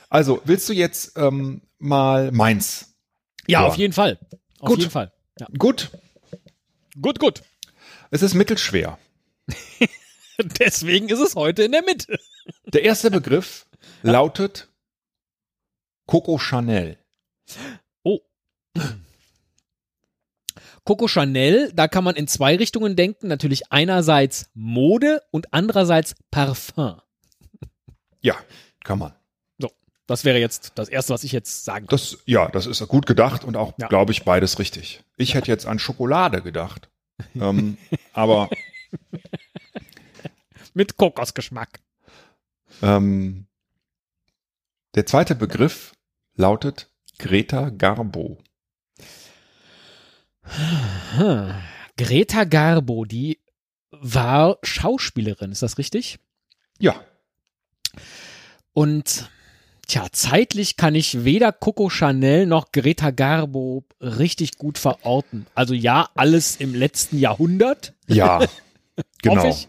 also 0.09 0.41
willst 0.45 0.67
du 0.69 0.73
jetzt 0.73 1.17
ähm, 1.17 1.61
mal 1.79 2.31
meins? 2.31 2.93
Ja, 3.47 3.61
Ja. 3.61 3.67
auf 3.67 3.75
jeden 3.77 3.93
Fall. 3.93 4.19
Auf 4.59 4.69
Gut. 4.69 4.79
jeden 4.79 4.91
Fall. 4.91 5.11
Ja. 5.39 5.47
Gut, 5.57 5.91
Gut, 7.01 7.19
gut. 7.19 7.41
es 8.11 8.21
ist 8.21 8.33
mittelschwer. 8.35 8.99
Deswegen 10.59 11.09
ist 11.09 11.19
es 11.19 11.35
heute 11.35 11.63
in 11.63 11.71
der 11.71 11.83
Mitte. 11.83 12.19
Der 12.65 12.83
erste 12.83 13.09
Begriff 13.11 13.67
lautet 14.01 14.69
Coco 16.05 16.37
Chanel. 16.37 16.97
Oh. 18.03 18.19
Coco 20.83 21.07
Chanel, 21.07 21.71
da 21.73 21.87
kann 21.87 22.03
man 22.03 22.15
in 22.15 22.27
zwei 22.27 22.55
Richtungen 22.55 22.95
denken. 22.95 23.27
Natürlich 23.27 23.71
einerseits 23.71 24.49
Mode 24.53 25.23
und 25.31 25.53
andererseits 25.53 26.15
Parfum. 26.29 27.01
Ja, 28.21 28.35
kann 28.83 28.99
man. 28.99 29.13
Das 30.05 30.25
wäre 30.25 30.37
jetzt 30.39 30.73
das 30.75 30.89
Erste, 30.89 31.13
was 31.13 31.23
ich 31.23 31.31
jetzt 31.31 31.63
sagen 31.63 31.87
kann. 31.87 31.97
Das, 31.97 32.17
ja, 32.25 32.47
das 32.49 32.65
ist 32.65 32.85
gut 32.87 33.05
gedacht 33.05 33.43
und 33.45 33.55
auch, 33.55 33.73
Ja. 33.79 33.87
glaube 33.87 34.11
ich, 34.11 34.23
beides 34.23 34.59
richtig. 34.59 35.03
Ich 35.15 35.33
hätte 35.33 35.47
jetzt 35.49 35.65
an 35.65 35.79
Schokolade 35.79 36.41
gedacht. 36.41 36.89
ähm, 37.35 37.77
aber 38.13 38.49
Mit 40.73 40.97
Kokosgeschmack. 40.97 41.79
ähm, 42.81 43.47
der 44.95 45.05
zweite 45.05 45.35
Begriff 45.35 45.93
lautet 46.35 46.89
Greta 47.19 47.69
Garbo. 47.69 48.39
Hm. 51.15 51.53
Greta 51.97 52.43
Garbo, 52.43 53.05
die 53.05 53.39
war 53.91 54.57
Schauspielerin, 54.63 55.51
ist 55.51 55.61
das 55.61 55.77
richtig? 55.77 56.19
Ja, 56.79 56.99
Und 58.73 59.29
tja, 59.87 60.07
zeitlich 60.11 60.77
kann 60.77 60.95
ich 60.95 61.23
weder 61.23 61.51
Coco 61.51 61.89
Chanel 61.89 62.45
noch 62.45 62.71
Greta 62.71 63.11
Garbo 63.11 63.83
richtig 63.99 64.57
gut 64.57 64.77
verorten. 64.77 65.47
Also 65.55 65.73
ja, 65.73 66.09
alles 66.15 66.57
im 66.57 66.75
letzten 66.75 67.19
Jahrhundert, 67.19 67.93
ja, 68.07 68.39
hoffe 68.39 68.49
genau. 69.21 69.49
ich. 69.49 69.67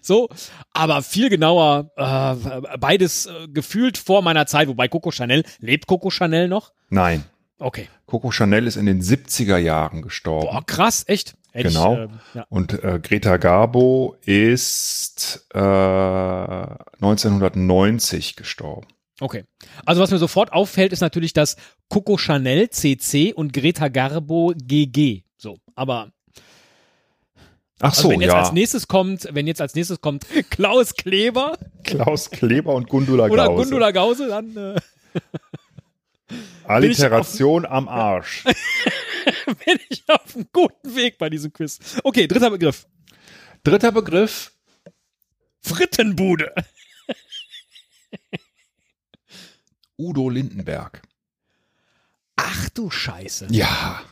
So, 0.00 0.30
aber 0.72 1.02
viel 1.02 1.28
genauer, 1.28 1.90
äh, 1.96 2.76
beides 2.78 3.26
äh, 3.26 3.46
gefühlt 3.48 3.98
vor 3.98 4.22
meiner 4.22 4.46
Zeit, 4.46 4.68
wobei 4.68 4.88
Coco 4.88 5.10
Chanel, 5.10 5.44
lebt 5.60 5.86
Coco 5.86 6.08
Chanel 6.08 6.48
noch? 6.48 6.72
Nein, 6.88 7.24
Okay. 7.58 7.88
Coco 8.06 8.30
Chanel 8.30 8.66
ist 8.66 8.76
in 8.76 8.84
den 8.86 9.00
70er 9.00 9.56
Jahren 9.56 10.02
gestorben. 10.02 10.46
Boah, 10.46 10.62
krass, 10.64 11.04
echt. 11.06 11.34
Hätte 11.52 11.68
Genau. 11.68 11.94
Ich, 11.94 12.00
ähm, 12.00 12.10
ja. 12.34 12.44
Und 12.50 12.84
äh, 12.84 13.00
Greta 13.02 13.38
Garbo 13.38 14.16
ist 14.24 15.46
äh, 15.54 15.58
1990 15.58 18.36
gestorben. 18.36 18.86
Okay. 19.20 19.44
Also 19.84 20.02
was 20.02 20.10
mir 20.10 20.18
sofort 20.18 20.52
auffällt, 20.52 20.92
ist 20.92 21.00
natürlich 21.00 21.32
das 21.32 21.56
Coco 21.88 22.18
Chanel 22.18 22.70
CC 22.70 23.32
und 23.32 23.52
Greta 23.52 23.88
Garbo 23.88 24.52
GG. 24.56 25.22
So, 25.38 25.58
aber 25.74 26.12
Ach 27.80 27.90
also 27.90 28.02
so, 28.02 28.10
wenn 28.10 28.20
jetzt 28.20 28.32
ja. 28.32 28.40
als 28.40 28.52
nächstes 28.52 28.88
kommt, 28.88 29.28
wenn 29.32 29.46
jetzt 29.46 29.60
als 29.60 29.74
nächstes 29.74 30.00
kommt 30.00 30.26
Klaus 30.50 30.94
Kleber 30.94 31.58
Klaus 31.84 32.30
Kleber 32.30 32.74
und 32.74 32.88
Gundula 32.88 33.26
oder 33.26 33.46
Gause. 33.46 33.62
Gundula 33.62 33.90
Gause, 33.90 34.28
dann 34.28 34.56
äh, 34.56 34.80
Alliteration 36.64 37.64
am 37.64 37.88
Arsch. 37.88 38.44
bin 39.64 39.78
ich 39.88 40.02
auf 40.08 40.34
einem 40.34 40.46
guten 40.52 40.96
Weg 40.96 41.18
bei 41.18 41.30
diesem 41.30 41.52
Quiz. 41.52 41.78
Okay, 42.02 42.26
dritter 42.26 42.50
Begriff. 42.50 42.86
Dritter 43.62 43.92
Begriff, 43.92 44.52
Frittenbude. 45.60 46.52
Udo 49.98 50.28
Lindenberg. 50.28 51.02
Ach 52.36 52.68
du 52.70 52.90
Scheiße. 52.90 53.48
Ja. 53.50 54.02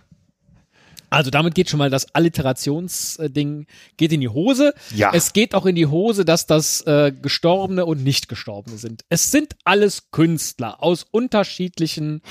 Also 1.10 1.30
damit 1.30 1.54
geht 1.54 1.70
schon 1.70 1.78
mal 1.78 1.90
das 1.90 2.12
Alliterationsding 2.14 3.66
geht 3.96 4.12
in 4.12 4.20
die 4.20 4.28
Hose. 4.28 4.74
Ja. 4.94 5.12
Es 5.14 5.32
geht 5.32 5.54
auch 5.54 5.64
in 5.64 5.76
die 5.76 5.86
Hose, 5.86 6.24
dass 6.24 6.46
das 6.46 6.80
äh, 6.82 7.12
Gestorbene 7.12 7.86
und 7.86 8.02
Nicht-Gestorbene 8.02 8.78
sind. 8.78 9.04
Es 9.10 9.30
sind 9.30 9.54
alles 9.64 10.10
Künstler 10.10 10.82
aus 10.82 11.06
unterschiedlichen 11.08 12.22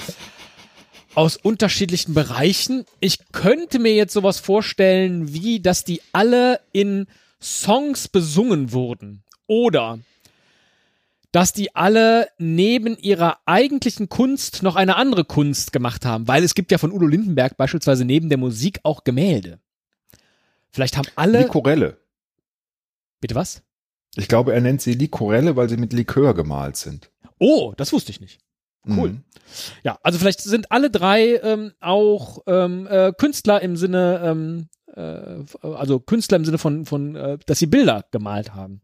aus 1.16 1.38
unterschiedlichen 1.38 2.14
Bereichen. 2.16 2.86
Ich 3.00 3.20
könnte 3.32 3.78
mir 3.78 3.94
jetzt 3.94 4.14
sowas 4.14 4.40
vorstellen, 4.40 5.32
wie 5.32 5.62
dass 5.62 5.84
die 5.84 6.02
alle 6.12 6.60
in 6.72 7.06
Songs 7.40 8.08
besungen 8.08 8.74
wurden 8.74 9.24
oder 9.48 10.00
dass 11.34 11.52
die 11.52 11.76
alle 11.76 12.30
neben 12.38 12.96
ihrer 12.96 13.40
eigentlichen 13.46 14.08
Kunst 14.08 14.62
noch 14.62 14.76
eine 14.76 14.96
andere 14.96 15.26
Kunst 15.26 15.74
gemacht 15.74 16.06
haben, 16.06 16.28
weil 16.28 16.44
es 16.44 16.54
gibt 16.54 16.72
ja 16.72 16.78
von 16.78 16.92
Udo 16.92 17.08
Lindenberg 17.08 17.58
beispielsweise 17.58 18.06
neben 18.06 18.30
der 18.30 18.38
Musik 18.38 18.80
auch 18.84 19.04
Gemälde. 19.04 19.60
Vielleicht 20.70 20.96
haben 20.96 21.08
alle 21.16 21.40
Likorelle. 21.40 21.98
Bitte 23.20 23.34
was? 23.34 23.64
Ich 24.16 24.28
glaube, 24.28 24.54
er 24.54 24.62
nennt 24.62 24.82
sie 24.84 24.94
Likorelle, 24.94 25.56
weil 25.56 25.70
sie 25.70 25.78
mit 25.78 25.92
Likör 25.92 26.36
gemalt 26.36 26.78
sind. 26.78 27.10
Oh, 27.40 27.74
das 27.78 27.92
wusste 27.92 28.12
ich 28.12 28.22
nicht. 28.22 28.40
Cool. 28.88 29.10
Mhm. 29.10 29.24
Ja, 29.84 29.98
also 30.04 30.20
vielleicht 30.20 30.42
sind 30.42 30.72
alle 30.72 30.92
drei 30.92 31.38
ähm, 31.38 31.72
auch 31.80 32.44
ähm, 32.46 32.86
äh, 32.86 33.12
Künstler 33.18 33.62
im 33.62 33.76
Sinne, 33.76 34.22
ähm, 34.24 34.68
äh, 34.96 35.66
also 35.66 36.00
Künstler 36.00 36.38
im 36.38 36.46
Sinne 36.46 36.60
von, 36.60 36.86
von 36.86 37.16
äh, 37.16 37.40
dass 37.48 37.58
sie 37.58 37.66
Bilder 37.66 38.06
gemalt 38.12 38.54
haben. 38.54 38.83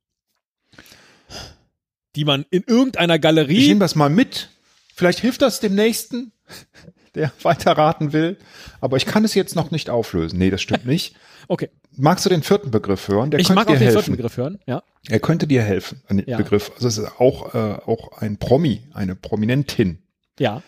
Die 2.15 2.25
man 2.25 2.45
in 2.49 2.63
irgendeiner 2.65 3.15
Ich 3.15 3.21
Galerie. 3.21 3.67
nehme 3.67 3.79
das 3.81 3.95
mal 3.95 4.09
mit. 4.09 4.49
Vielleicht 4.95 5.19
hilft 5.19 5.41
das 5.41 5.59
dem 5.59 5.75
Nächsten, 5.75 6.31
der 7.15 7.31
weiterraten 7.43 8.13
will. 8.13 8.37
Aber 8.81 8.97
ich 8.97 9.05
kann 9.05 9.23
es 9.25 9.33
jetzt 9.35 9.55
noch 9.55 9.71
nicht 9.71 9.89
auflösen. 9.89 10.37
Nee, 10.39 10.49
das 10.49 10.61
stimmt 10.61 10.85
nicht. 10.85 11.15
Okay, 11.51 11.69
Magst 11.93 12.25
du 12.25 12.29
den 12.29 12.43
vierten 12.43 12.69
Begriff 12.69 13.07
hören? 13.07 13.31
Der 13.31 13.39
ich 13.39 13.49
mag 13.49 13.65
auch 13.67 13.71
den 13.71 13.79
helfen. 13.79 13.93
vierten 13.93 14.11
Begriff 14.11 14.37
hören. 14.37 14.59
Ja. 14.67 14.83
Er 15.09 15.19
könnte 15.19 15.47
dir 15.47 15.63
helfen. 15.63 16.03
Ein 16.07 16.23
Ja. 16.27 16.37
Begriff. 16.37 16.69
Also 16.75 16.87
es 16.87 16.99
ist 16.99 17.19
auch, 17.19 17.55
äh, 17.55 17.57
auch 17.87 18.19
ein 18.19 18.37
Promi, 18.37 18.83
eine 18.93 19.15
Prominentin. 19.15 19.97
Ja. 20.37 20.61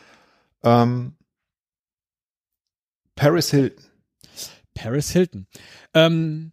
Ähm, 0.64 1.14
Paris 3.16 3.52
Hilton. 3.52 3.84
Paris 4.74 5.12
Hilton. 5.12 5.46
Ähm, 5.94 6.52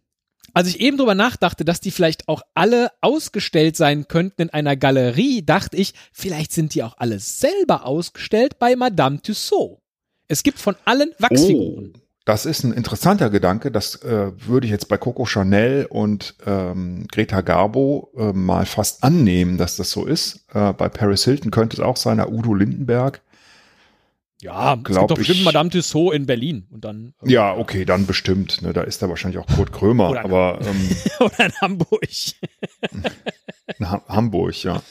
als 0.53 0.67
ich 0.67 0.79
eben 0.79 0.97
drüber 0.97 1.15
nachdachte, 1.15 1.65
dass 1.65 1.79
die 1.79 1.91
vielleicht 1.91 2.27
auch 2.27 2.41
alle 2.53 2.91
ausgestellt 3.01 3.75
sein 3.75 4.07
könnten 4.07 4.43
in 4.43 4.49
einer 4.49 4.75
Galerie, 4.75 5.45
dachte 5.45 5.77
ich, 5.77 5.93
vielleicht 6.11 6.51
sind 6.51 6.75
die 6.75 6.83
auch 6.83 6.95
alle 6.97 7.19
selber 7.19 7.85
ausgestellt 7.85 8.59
bei 8.59 8.75
Madame 8.75 9.21
Tussaud. 9.21 9.79
Es 10.27 10.43
gibt 10.43 10.59
von 10.59 10.75
allen 10.85 11.11
Wachsfiguren. 11.17 11.93
Oh, 11.95 11.99
das 12.25 12.45
ist 12.45 12.63
ein 12.63 12.73
interessanter 12.73 13.31
Gedanke. 13.31 13.71
Das 13.71 14.03
äh, 14.03 14.31
würde 14.45 14.67
ich 14.67 14.71
jetzt 14.71 14.87
bei 14.87 14.97
Coco 14.97 15.25
Chanel 15.25 15.87
und 15.89 16.35
ähm, 16.45 17.07
Greta 17.11 17.41
Garbo 17.41 18.11
äh, 18.15 18.33
mal 18.33 18.67
fast 18.67 19.03
annehmen, 19.03 19.57
dass 19.57 19.77
das 19.77 19.89
so 19.89 20.05
ist. 20.05 20.45
Äh, 20.53 20.73
bei 20.73 20.89
Paris 20.89 21.25
Hilton 21.25 21.49
könnte 21.49 21.77
es 21.77 21.79
auch 21.79 21.97
sein, 21.97 22.19
Udo 22.19 22.53
Lindenberg. 22.53 23.21
Ja, 24.41 24.75
es 24.75 24.83
Glaub 24.83 24.99
gibt 24.99 25.11
doch 25.11 25.15
bestimmt 25.17 25.39
ich- 25.39 25.45
Madame 25.45 25.69
Tussaud 25.69 26.13
in 26.13 26.25
Berlin 26.25 26.65
und 26.71 26.85
dann 26.85 27.13
äh, 27.25 27.29
Ja, 27.31 27.55
okay, 27.57 27.83
dann 27.85 28.05
bestimmt. 28.05 28.61
Ne, 28.61 28.71
da 28.73 28.81
ist 28.83 29.01
da 29.01 29.09
wahrscheinlich 29.09 29.37
auch 29.37 29.47
Kurt 29.47 29.71
Krömer, 29.73 30.11
Oder- 30.11 30.23
aber 30.23 30.59
ähm, 30.65 30.89
oder 31.19 31.45
in 31.45 31.53
Hamburg. 31.61 32.01
in 33.77 33.89
ha 33.91 34.01
Hamburg, 34.07 34.63
ja. 34.63 34.81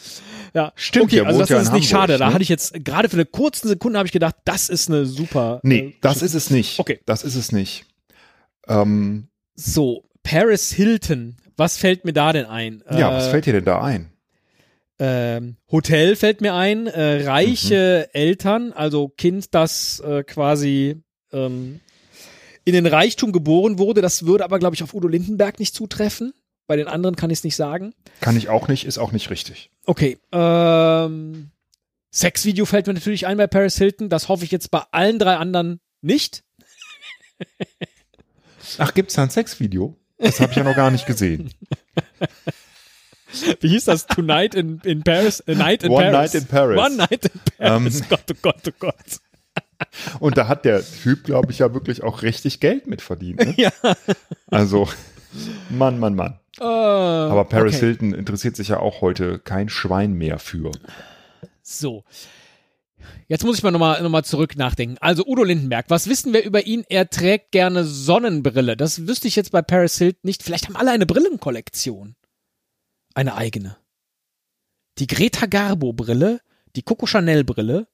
Ja, 0.54 0.72
Stimmt, 0.76 1.06
okay, 1.06 1.20
also 1.20 1.40
das 1.40 1.48
ja 1.50 1.61
ist 1.61 1.68
in 1.68 1.74
nicht 1.74 1.92
Hamburg, 1.92 2.08
schade. 2.08 2.18
Da 2.18 2.28
ne? 2.28 2.34
hatte 2.34 2.42
ich 2.42 2.48
jetzt 2.48 2.84
gerade 2.84 3.08
für 3.08 3.16
eine 3.16 3.26
kurze 3.26 3.68
Sekunde 3.68 3.98
habe 3.98 4.06
ich 4.06 4.12
gedacht, 4.12 4.37
das 4.44 4.68
ist 4.68 4.88
eine 4.88 5.04
super. 5.06 5.61
Nee, 5.62 5.78
äh, 5.78 5.94
das 6.00 6.22
ist 6.22 6.34
es 6.34 6.50
nicht. 6.50 6.78
Okay. 6.78 7.00
Das 7.06 7.22
ist 7.22 7.34
es 7.34 7.52
nicht. 7.52 7.84
Ähm, 8.66 9.28
So, 9.54 10.04
Paris 10.22 10.70
Hilton. 10.72 11.37
Was 11.56 11.76
fällt 11.76 12.04
mir 12.04 12.12
da 12.12 12.32
denn 12.32 12.46
ein? 12.46 12.82
ja, 12.90 13.11
Äh, 13.12 13.16
was 13.16 13.28
fällt 13.28 13.46
dir 13.46 13.52
denn 13.54 13.64
da 13.64 13.82
ein? 13.82 14.11
Ähm, 14.98 15.56
Hotel 15.70 16.16
fällt 16.16 16.40
mir 16.40 16.54
ein, 16.54 16.87
äh, 16.87 17.26
reiche 17.28 18.11
Eltern, 18.12 18.72
also 18.72 19.08
Kind, 19.08 19.54
das 19.54 20.00
äh, 20.00 20.24
quasi 20.24 21.02
ähm, 21.32 21.80
in 22.64 22.72
den 22.72 22.87
Reichtum 22.87 23.32
geboren 23.32 23.78
wurde. 23.78 24.02
Das 24.02 24.26
würde 24.26 24.44
aber, 24.44 24.58
glaube 24.58 24.74
ich, 24.74 24.82
auf 24.82 24.94
Udo 24.94 25.08
Lindenberg 25.08 25.58
nicht 25.58 25.74
zutreffen. 25.74 26.32
Bei 26.66 26.76
den 26.76 26.88
anderen 26.88 27.16
kann 27.16 27.30
ich 27.30 27.38
es 27.38 27.44
nicht 27.44 27.56
sagen. 27.56 27.94
Kann 28.20 28.37
ich 28.37 28.48
auch 28.48 28.68
nicht, 28.68 28.84
ist 28.84 28.98
auch 28.98 29.12
nicht 29.12 29.30
richtig. 29.30 29.70
Okay. 29.87 30.18
Ähm, 30.32 31.50
Sexvideo 32.12 32.66
fällt 32.66 32.87
mir 32.87 32.94
natürlich 32.94 33.26
ein 33.26 33.38
bei 33.38 33.46
Paris 33.46 33.78
Hilton. 33.78 34.08
Das 34.11 34.28
hoffe 34.28 34.44
ich 34.44 34.50
jetzt 34.50 34.70
bei 34.70 34.82
allen 34.90 35.18
drei 35.18 35.37
anderen 35.37 35.80
nicht. 36.02 36.44
Ach, 38.78 38.92
gibt's 38.92 39.14
da 39.14 39.22
ein 39.22 39.30
Sexvideo? 39.30 39.96
Das 40.18 40.40
habe 40.40 40.50
ich 40.50 40.56
ja 40.56 40.64
noch 40.64 40.76
gar 40.76 40.90
nicht 40.90 41.06
gesehen. 41.06 41.54
Wie 43.61 43.68
hieß 43.68 43.85
das? 43.87 44.07
Tonight 44.07 44.55
in, 44.55 44.81
in 44.85 45.03
Paris? 45.03 45.42
A 45.46 45.55
night 45.55 45.83
in 45.83 45.90
One 45.90 46.11
Paris. 46.11 46.33
Night 46.33 46.42
in 46.42 46.46
Paris. 46.48 46.79
One 46.79 46.96
Night 46.96 47.24
in 47.24 47.40
Paris. 47.59 48.01
Ähm. 48.01 48.07
Gott, 48.09 48.24
oh 48.31 48.35
Gott, 48.42 48.62
oh 48.68 48.72
Gott. 48.79 49.20
Und 50.20 50.37
da 50.37 50.48
hat 50.48 50.64
der 50.64 50.83
Typ, 50.85 51.24
glaube 51.24 51.53
ich, 51.53 51.61
ja 51.61 51.72
wirklich 51.72 52.03
auch 52.03 52.22
richtig 52.22 52.61
Geld 52.61 52.87
mit 52.87 53.01
verdient. 53.01 53.40
Ne? 53.40 53.55
Ja. 53.57 53.70
Also, 54.51 54.88
Mann, 55.70 55.98
Mann, 55.98 56.14
Mann. 56.14 56.40
Aber 56.59 57.31
Aber 57.31 57.44
Paris 57.44 57.79
Hilton 57.79 58.14
interessiert 58.14 58.57
sich 58.57 58.68
ja 58.68 58.81
auch 58.81 59.01
heute 59.01 59.38
kein 59.38 59.68
Schwein 59.68 60.12
mehr 60.14 60.38
für. 60.38 60.72
So. 61.62 62.05
Jetzt 63.29 63.44
muss 63.44 63.59
ich 63.59 63.62
mal 63.62 63.70
nochmal 63.70 64.03
noch 64.03 64.11
mal 64.11 64.24
zurück 64.24 64.57
nachdenken. 64.57 64.96
Also 65.01 65.24
Udo 65.27 65.44
Lindenberg, 65.44 65.87
was 65.88 66.09
wissen 66.09 66.33
wir 66.33 66.42
über 66.44 66.66
ihn? 66.66 66.85
Er 66.88 67.11
trägt 67.11 67.53
gerne 67.53 67.85
Sonnenbrille. 67.85 68.77
Das 68.77 69.07
wüsste 69.07 69.29
ich 69.29 69.37
jetzt 69.37 69.53
bei 69.53 69.62
Paris 69.62 69.98
Hilton 69.98 70.20
nicht. 70.22 70.42
Vielleicht 70.42 70.66
haben 70.66 70.77
alle 70.77 70.90
eine 70.90 71.07
Brillenkollektion. 71.07 72.16
Eine 73.18 73.35
eigene. 73.35 73.76
Die 74.98 75.09
Greta 75.09 75.46
Garbo 75.46 75.92
Brille, 75.92 76.40
die 76.76 76.83
Coco 76.83 77.04
Chanel 77.04 77.42
Brille, 77.42 77.88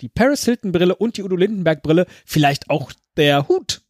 die 0.00 0.08
Paris 0.08 0.44
Hilton 0.44 0.70
Brille 0.70 0.94
und 0.94 1.16
die 1.16 1.24
Udo 1.24 1.34
Lindenberg 1.34 1.82
Brille. 1.82 2.06
Vielleicht 2.24 2.70
auch 2.70 2.92
der 3.16 3.48
Hut. 3.48 3.82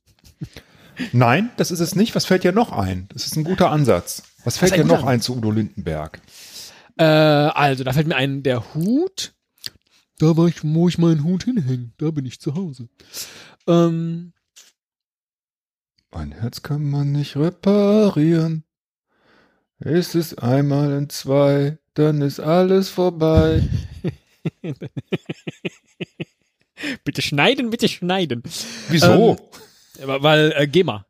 Nein, 1.13 1.51
das 1.59 1.71
ist 1.71 1.81
es 1.81 1.95
nicht. 1.97 2.15
Was 2.15 2.25
fällt 2.25 2.45
dir 2.45 2.53
noch 2.53 2.73
ein? 2.73 3.09
Das 3.13 3.27
ist 3.27 3.37
ein 3.37 3.45
guter 3.45 3.71
Ansatz. 3.71 4.23
Was 4.45 4.57
fällt 4.57 4.75
dir 4.75 4.87
noch 4.87 5.05
ein 5.05 5.21
zu 5.21 5.37
Udo 5.37 5.51
Lindenberg? 5.51 6.23
Äh, 6.97 7.05
also, 7.05 7.85
da 7.85 7.93
fällt 7.93 8.07
mir 8.07 8.17
ein, 8.17 8.43
der 8.43 8.73
Hut. 8.73 9.35
Da 10.17 10.35
war 10.39 10.47
ich, 10.47 10.65
wo 10.65 10.89
ich 10.89 10.97
meinen 10.97 11.25
Hut 11.25 11.45
hinhängen. 11.45 11.93
Da 11.99 12.11
bin 12.11 12.25
ich 12.25 12.41
zu 12.41 12.55
Hause. 12.55 12.89
Ähm, 13.67 14.33
Ein 16.11 16.33
Herz 16.33 16.63
kann 16.63 16.89
man 16.89 17.13
nicht 17.13 17.37
reparieren. 17.37 18.65
Ist 19.81 20.15
es 20.15 20.37
einmal 20.37 20.93
in 20.93 21.09
zwei, 21.09 21.79
dann 21.95 22.21
ist 22.21 22.39
alles 22.39 22.91
vorbei. 22.91 23.67
bitte 27.05 27.23
schneiden, 27.23 27.71
bitte 27.71 27.89
schneiden. 27.89 28.43
Wieso? 28.89 29.39
Ähm, 29.99 30.23
weil, 30.23 30.53
äh, 30.55 30.67
GEMA. 30.67 31.07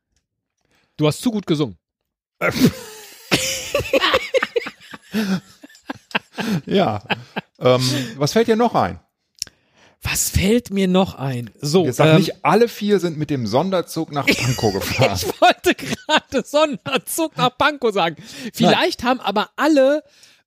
Du 0.97 1.09
hast 1.09 1.21
zu 1.21 1.33
gut 1.33 1.47
gesungen. 1.47 1.79
ja. 6.67 7.03
ähm, 7.59 7.83
was 8.17 8.33
fällt 8.33 8.47
dir 8.47 8.57
noch 8.57 8.77
ein? 8.77 9.01
Was 10.03 10.31
fällt 10.31 10.71
mir 10.71 10.89
noch 10.89 11.15
ein? 11.17 11.51
So, 11.61 11.85
Jetzt 11.85 11.97
sag 11.97 12.09
ähm, 12.09 12.17
nicht, 12.17 12.45
alle 12.45 12.69
vier 12.69 13.01
sind 13.01 13.19
mit 13.19 13.29
dem 13.31 13.47
Sonderzug 13.47 14.13
nach 14.13 14.27
Pankow 14.45 14.73
gefahren. 14.73 15.15
ich 15.17 15.41
wollte 15.41 15.75
gerade 15.75 16.43
Sonderzug 16.47 17.37
nach 17.37 17.57
Pankow 17.57 17.93
sagen. 17.93 18.17
Vielleicht 18.55 19.03
haben 19.05 19.21
aber 19.21 19.51
alle 19.57 20.03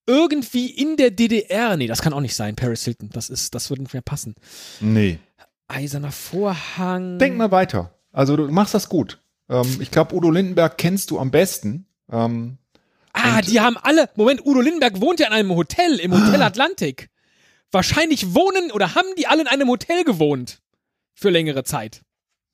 irgendwie 0.07 0.67
in 0.71 0.97
der 0.97 1.11
DDR, 1.11 1.77
nee, 1.77 1.87
das 1.87 2.01
kann 2.01 2.13
auch 2.13 2.19
nicht 2.19 2.35
sein, 2.35 2.55
Paris 2.55 2.83
Hilton, 2.83 3.09
das 3.13 3.29
ist, 3.29 3.55
das 3.55 3.69
würde 3.69 3.83
nicht 3.83 3.93
mehr 3.93 4.01
passen. 4.01 4.35
nee. 4.81 5.19
Eiserner 5.69 6.11
Vorhang. 6.11 7.17
Denk 7.19 7.37
mal 7.37 7.49
weiter. 7.49 7.93
Also 8.11 8.35
du 8.35 8.47
machst 8.51 8.73
das 8.73 8.89
gut. 8.89 9.19
Ähm, 9.49 9.77
ich 9.79 9.89
glaube, 9.91 10.13
Udo 10.13 10.29
Lindenberg 10.29 10.77
kennst 10.77 11.09
du 11.09 11.19
am 11.19 11.31
besten. 11.31 11.87
Ähm, 12.11 12.57
Ah, 13.13 13.41
die 13.41 13.59
haben 13.61 13.77
alle. 13.81 14.09
Moment, 14.15 14.45
Udo 14.45 14.59
Lindenberg 14.59 14.99
wohnt 14.99 15.19
ja 15.19 15.27
in 15.27 15.33
einem 15.33 15.55
Hotel, 15.55 15.99
im 15.99 16.11
Hotel 16.13 16.41
Atlantik. 16.43 17.09
Wahrscheinlich 17.73 18.35
wohnen 18.35 18.71
oder 18.71 18.93
haben 18.93 19.07
die 19.17 19.27
alle 19.27 19.41
in 19.41 19.47
einem 19.47 19.67
Hotel 19.67 20.03
gewohnt. 20.03 20.59
Für 21.15 21.29
längere 21.29 21.63
Zeit. 21.63 22.01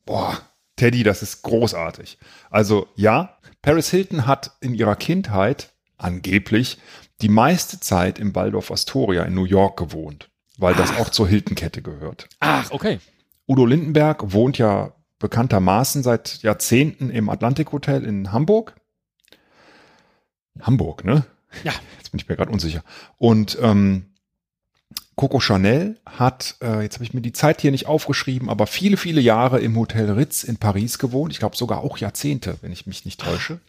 boah, 0.05 0.41
Teddy, 0.77 1.03
das 1.03 1.21
ist 1.21 1.41
großartig. 1.41 2.17
Also 2.49 2.87
ja, 2.95 3.37
Paris 3.61 3.89
Hilton 3.89 4.25
hat 4.25 4.51
in 4.61 4.73
ihrer 4.73 4.95
Kindheit 4.95 5.73
angeblich 5.97 6.77
die 7.21 7.27
meiste 7.27 7.81
Zeit 7.81 8.17
im 8.17 8.33
Waldorf 8.33 8.71
Astoria 8.71 9.23
in 9.23 9.33
New 9.33 9.43
York 9.43 9.77
gewohnt, 9.77 10.29
weil 10.57 10.73
das 10.73 10.95
auch 10.97 11.09
zur 11.09 11.27
Hilton-Kette 11.27 11.81
gehört. 11.81 12.29
Ach, 12.39 12.71
okay. 12.71 12.99
Udo 13.45 13.65
Lindenberg 13.65 14.31
wohnt 14.31 14.57
ja 14.57 14.93
bekanntermaßen 15.19 16.01
seit 16.01 16.41
Jahrzehnten 16.43 17.09
im 17.09 17.27
Atlantik 17.29 17.73
Hotel 17.73 18.05
in 18.05 18.31
Hamburg. 18.31 18.75
Hamburg, 20.61 21.03
ne? 21.03 21.25
Ja. 21.63 21.73
Jetzt 21.97 22.11
bin 22.11 22.19
ich 22.19 22.29
mir 22.29 22.37
gerade 22.37 22.51
unsicher. 22.51 22.83
Und 23.17 23.57
ähm, 23.61 24.08
Coco 25.19 25.41
Chanel 25.41 25.97
hat, 26.05 26.55
äh, 26.61 26.81
jetzt 26.81 26.95
habe 26.95 27.03
ich 27.03 27.13
mir 27.13 27.19
die 27.19 27.33
Zeit 27.33 27.59
hier 27.59 27.71
nicht 27.71 27.87
aufgeschrieben, 27.87 28.49
aber 28.49 28.67
viele, 28.67 28.95
viele 28.95 29.19
Jahre 29.19 29.59
im 29.59 29.75
Hotel 29.75 30.09
Ritz 30.09 30.45
in 30.45 30.55
Paris 30.55 30.97
gewohnt. 30.97 31.33
Ich 31.33 31.39
glaube 31.39 31.57
sogar 31.57 31.83
auch 31.83 31.97
Jahrzehnte, 31.97 32.55
wenn 32.61 32.71
ich 32.71 32.87
mich 32.87 33.03
nicht 33.03 33.19
täusche. 33.19 33.59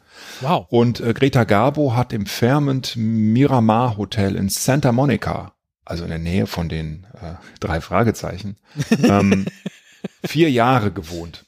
Wow. 0.43 0.69
Und 0.71 1.01
äh, 1.01 1.13
Greta 1.13 1.43
Garbo 1.43 1.97
hat 1.97 2.13
im 2.13 2.27
Fairmont 2.27 2.95
Miramar 2.95 3.97
Hotel 3.97 4.37
in 4.37 4.49
Santa 4.49 4.93
Monica, 4.93 5.55
also 5.85 6.05
in 6.05 6.11
der 6.11 6.21
Nähe 6.21 6.47
von 6.47 6.69
den 6.69 7.09
äh, 7.15 7.35
drei 7.59 7.81
Fragezeichen, 7.81 8.57
ähm, 9.03 9.47
vier 10.25 10.53
Jahre 10.53 10.93
gewohnt. 10.93 11.47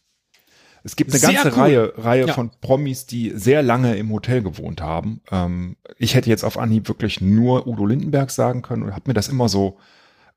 Es 0.84 0.96
gibt 0.96 1.10
eine 1.10 1.20
Sehr 1.20 1.32
ganze 1.32 1.48
cool. 1.48 1.62
Reihe, 1.62 1.92
Reihe 1.96 2.26
Ja. 2.26 2.32
von 2.32 2.50
Promis, 2.60 3.06
die 3.06 3.32
sehr 3.34 3.62
lange 3.62 3.96
im 3.96 4.10
Hotel 4.10 4.42
gewohnt 4.42 4.80
haben. 4.80 5.20
Ähm, 5.30 5.76
ich 5.98 6.14
hätte 6.14 6.28
jetzt 6.28 6.44
auf 6.44 6.58
Anhieb 6.58 6.88
wirklich 6.88 7.20
nur 7.20 7.66
Udo 7.66 7.86
Lindenberg 7.86 8.30
sagen 8.30 8.62
können 8.62 8.82
und 8.82 8.92
habe 8.92 9.04
mir 9.06 9.14
das 9.14 9.28
immer 9.28 9.48
so 9.48 9.78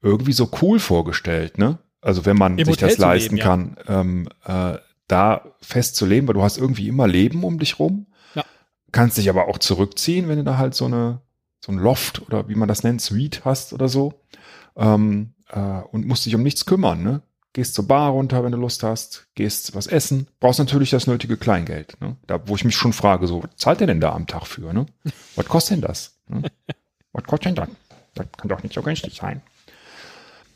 irgendwie 0.02 0.34
so 0.34 0.50
cool 0.62 0.80
vorgestellt, 0.80 1.58
ne? 1.58 1.80
Also 2.02 2.26
wenn 2.26 2.38
man 2.38 2.60
Im 2.60 2.66
sich 2.66 2.76
Hotel 2.76 2.90
das 2.90 2.98
leisten 3.00 3.38
leben, 3.38 3.38
ja. 3.38 3.44
kann, 3.44 3.78
ähm, 3.88 4.30
äh, 4.46 4.78
da 5.08 5.42
fest 5.62 5.96
zu 5.96 6.06
leben, 6.06 6.28
weil 6.28 6.36
du 6.36 6.44
hast 6.44 6.58
irgendwie 6.58 6.88
immer 6.88 7.08
Leben 7.08 7.44
um 7.44 7.58
dich 7.58 7.80
rum. 7.80 8.06
Ja. 8.36 8.44
Kannst 8.92 9.18
dich 9.18 9.30
aber 9.30 9.48
auch 9.48 9.58
zurückziehen, 9.58 10.28
wenn 10.28 10.38
du 10.38 10.44
da 10.44 10.58
halt 10.58 10.76
so 10.76 10.86
eine 10.86 11.22
so 11.66 11.72
ein 11.72 11.80
Loft 11.80 12.22
oder 12.22 12.48
wie 12.48 12.54
man 12.54 12.68
das 12.68 12.84
nennt, 12.84 13.02
Suite 13.02 13.44
hast 13.44 13.74
oder 13.74 13.88
so. 13.88 14.14
Ähm, 14.78 15.34
äh, 15.50 15.60
und 15.92 16.06
musst 16.06 16.26
dich 16.28 16.36
um 16.36 16.44
nichts 16.44 16.68
kümmern, 16.68 17.02
ne? 17.02 17.22
Gehst 17.56 17.74
zur 17.74 17.88
Bar 17.88 18.10
runter, 18.12 18.44
wenn 18.44 18.52
du 18.52 18.58
Lust 18.58 18.84
hast, 18.84 19.28
gehst 19.34 19.76
was 19.76 19.88
essen, 19.88 20.28
brauchst 20.42 20.60
natürlich 20.60 20.90
das 20.90 21.08
nötige 21.08 21.38
Kleingeld, 21.38 21.96
ne? 22.02 22.18
Da, 22.28 22.46
wo 22.50 22.56
ich 22.58 22.66
mich 22.66 22.76
schon 22.76 22.92
frage, 22.92 23.28
so, 23.28 23.44
was 23.44 23.56
zahlt 23.56 23.80
der 23.80 23.88
denn 23.88 24.02
da 24.02 24.12
am 24.12 24.28
Tag 24.28 24.46
für, 24.46 24.74
ne? 24.74 24.88
Was 25.38 25.46
kostet 25.46 25.78
denn 25.78 25.82
das? 25.82 26.18
Ne? 26.28 26.44
was 27.14 27.24
kostet 27.24 27.46
denn 27.46 27.56
das? 27.56 27.70
Das 28.14 28.28
kann 28.36 28.50
doch 28.50 28.62
nicht 28.62 28.76
so 28.76 28.82
günstig 28.82 29.16
sein. 29.16 29.42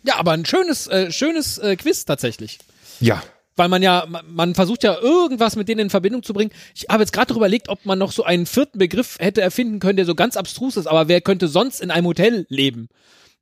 Ja, 0.03 0.17
aber 0.17 0.33
ein 0.33 0.43
schönes, 0.43 0.87
äh, 0.87 1.09
schönes 1.09 1.57
äh, 1.59 1.77
Quiz 1.77 2.03
tatsächlich. 2.03 2.59
Ja, 2.99 3.23
Weil 3.55 3.69
man 3.69 3.81
ja, 3.81 4.05
man, 4.05 4.25
man 4.33 4.53
versucht 4.53 4.83
ja 4.83 4.99
irgendwas 4.99 5.55
mit 5.55 5.69
denen 5.69 5.79
in 5.79 5.89
Verbindung 5.89 6.21
zu 6.21 6.33
bringen. 6.33 6.51
Ich 6.75 6.87
habe 6.89 7.01
jetzt 7.01 7.13
gerade 7.13 7.27
darüber 7.27 7.45
überlegt, 7.45 7.69
ob 7.69 7.85
man 7.85 7.97
noch 7.97 8.11
so 8.11 8.25
einen 8.25 8.45
vierten 8.45 8.77
Begriff 8.77 9.15
hätte 9.19 9.39
erfinden 9.39 9.79
können, 9.79 9.95
der 9.95 10.05
so 10.05 10.15
ganz 10.15 10.35
abstrus 10.35 10.75
ist, 10.75 10.87
aber 10.87 11.07
wer 11.07 11.21
könnte 11.21 11.47
sonst 11.47 11.79
in 11.79 11.91
einem 11.91 12.07
Hotel 12.07 12.45
leben? 12.49 12.89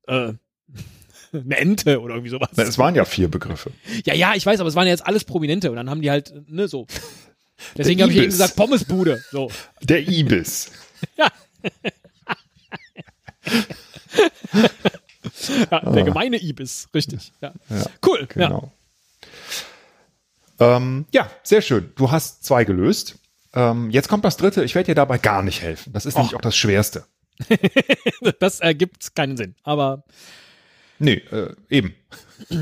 Äh, 0.06 0.34
eine 1.34 1.58
Ente 1.58 2.02
oder 2.02 2.16
irgendwie 2.16 2.32
sowas. 2.32 2.50
Na, 2.56 2.64
es 2.64 2.78
waren 2.78 2.96
ja 2.96 3.06
vier 3.06 3.30
Begriffe. 3.30 3.72
Ja, 4.06 4.14
ja, 4.14 4.34
ich 4.36 4.46
weiß, 4.46 4.60
aber 4.60 4.70
es 4.70 4.76
waren 4.76 4.88
ja 4.88 4.94
jetzt 4.94 5.06
alles 5.06 5.24
Prominente 5.24 5.70
und 5.70 5.78
dann 5.78 5.90
haben 5.90 6.02
die 6.02 6.12
halt, 6.12 6.34
ne, 6.50 6.68
so. 6.68 6.88
Deswegen 7.76 8.02
habe 8.02 8.12
ich 8.12 8.18
eben 8.18 8.28
gesagt, 8.28 8.56
Pommesbude. 8.56 9.24
So. 9.32 9.52
Der 9.82 10.08
Ibis. 10.08 10.72
Ja, 15.72 15.80
der 15.80 16.04
gemeine 16.04 16.38
Ibis, 16.38 16.90
richtig. 16.94 17.32
Ja. 17.42 17.54
cool. 18.06 18.28
Ja. 18.36 18.48
Ah. 18.48 18.48
Genau. 18.48 18.72
Ähm, 20.60 21.06
ja, 21.12 21.30
sehr 21.44 21.62
schön. 21.62 21.92
Du 21.96 22.12
hast 22.12 22.44
zwei 22.44 22.64
gelöst. 22.64 23.20
Ähm, 23.54 23.90
jetzt 23.92 24.08
kommt 24.08 24.26
das 24.26 24.38
dritte. 24.38 24.64
Ich 24.64 24.76
werde 24.76 24.88
dir 24.88 24.96
dabei 24.96 25.18
gar 25.18 25.44
nicht 25.44 25.62
helfen. 25.62 25.94
Das 25.94 26.06
ist 26.06 26.16
nämlich 26.16 26.36
auch 26.36 26.42
das 26.42 26.56
Schwerste. 26.58 27.06
Das 28.40 28.60
ergibt 28.60 29.16
keinen 29.16 29.38
Sinn, 29.38 29.56
aber 29.64 30.04
Nee, 31.00 31.22
äh, 31.32 31.54
eben. 31.70 31.94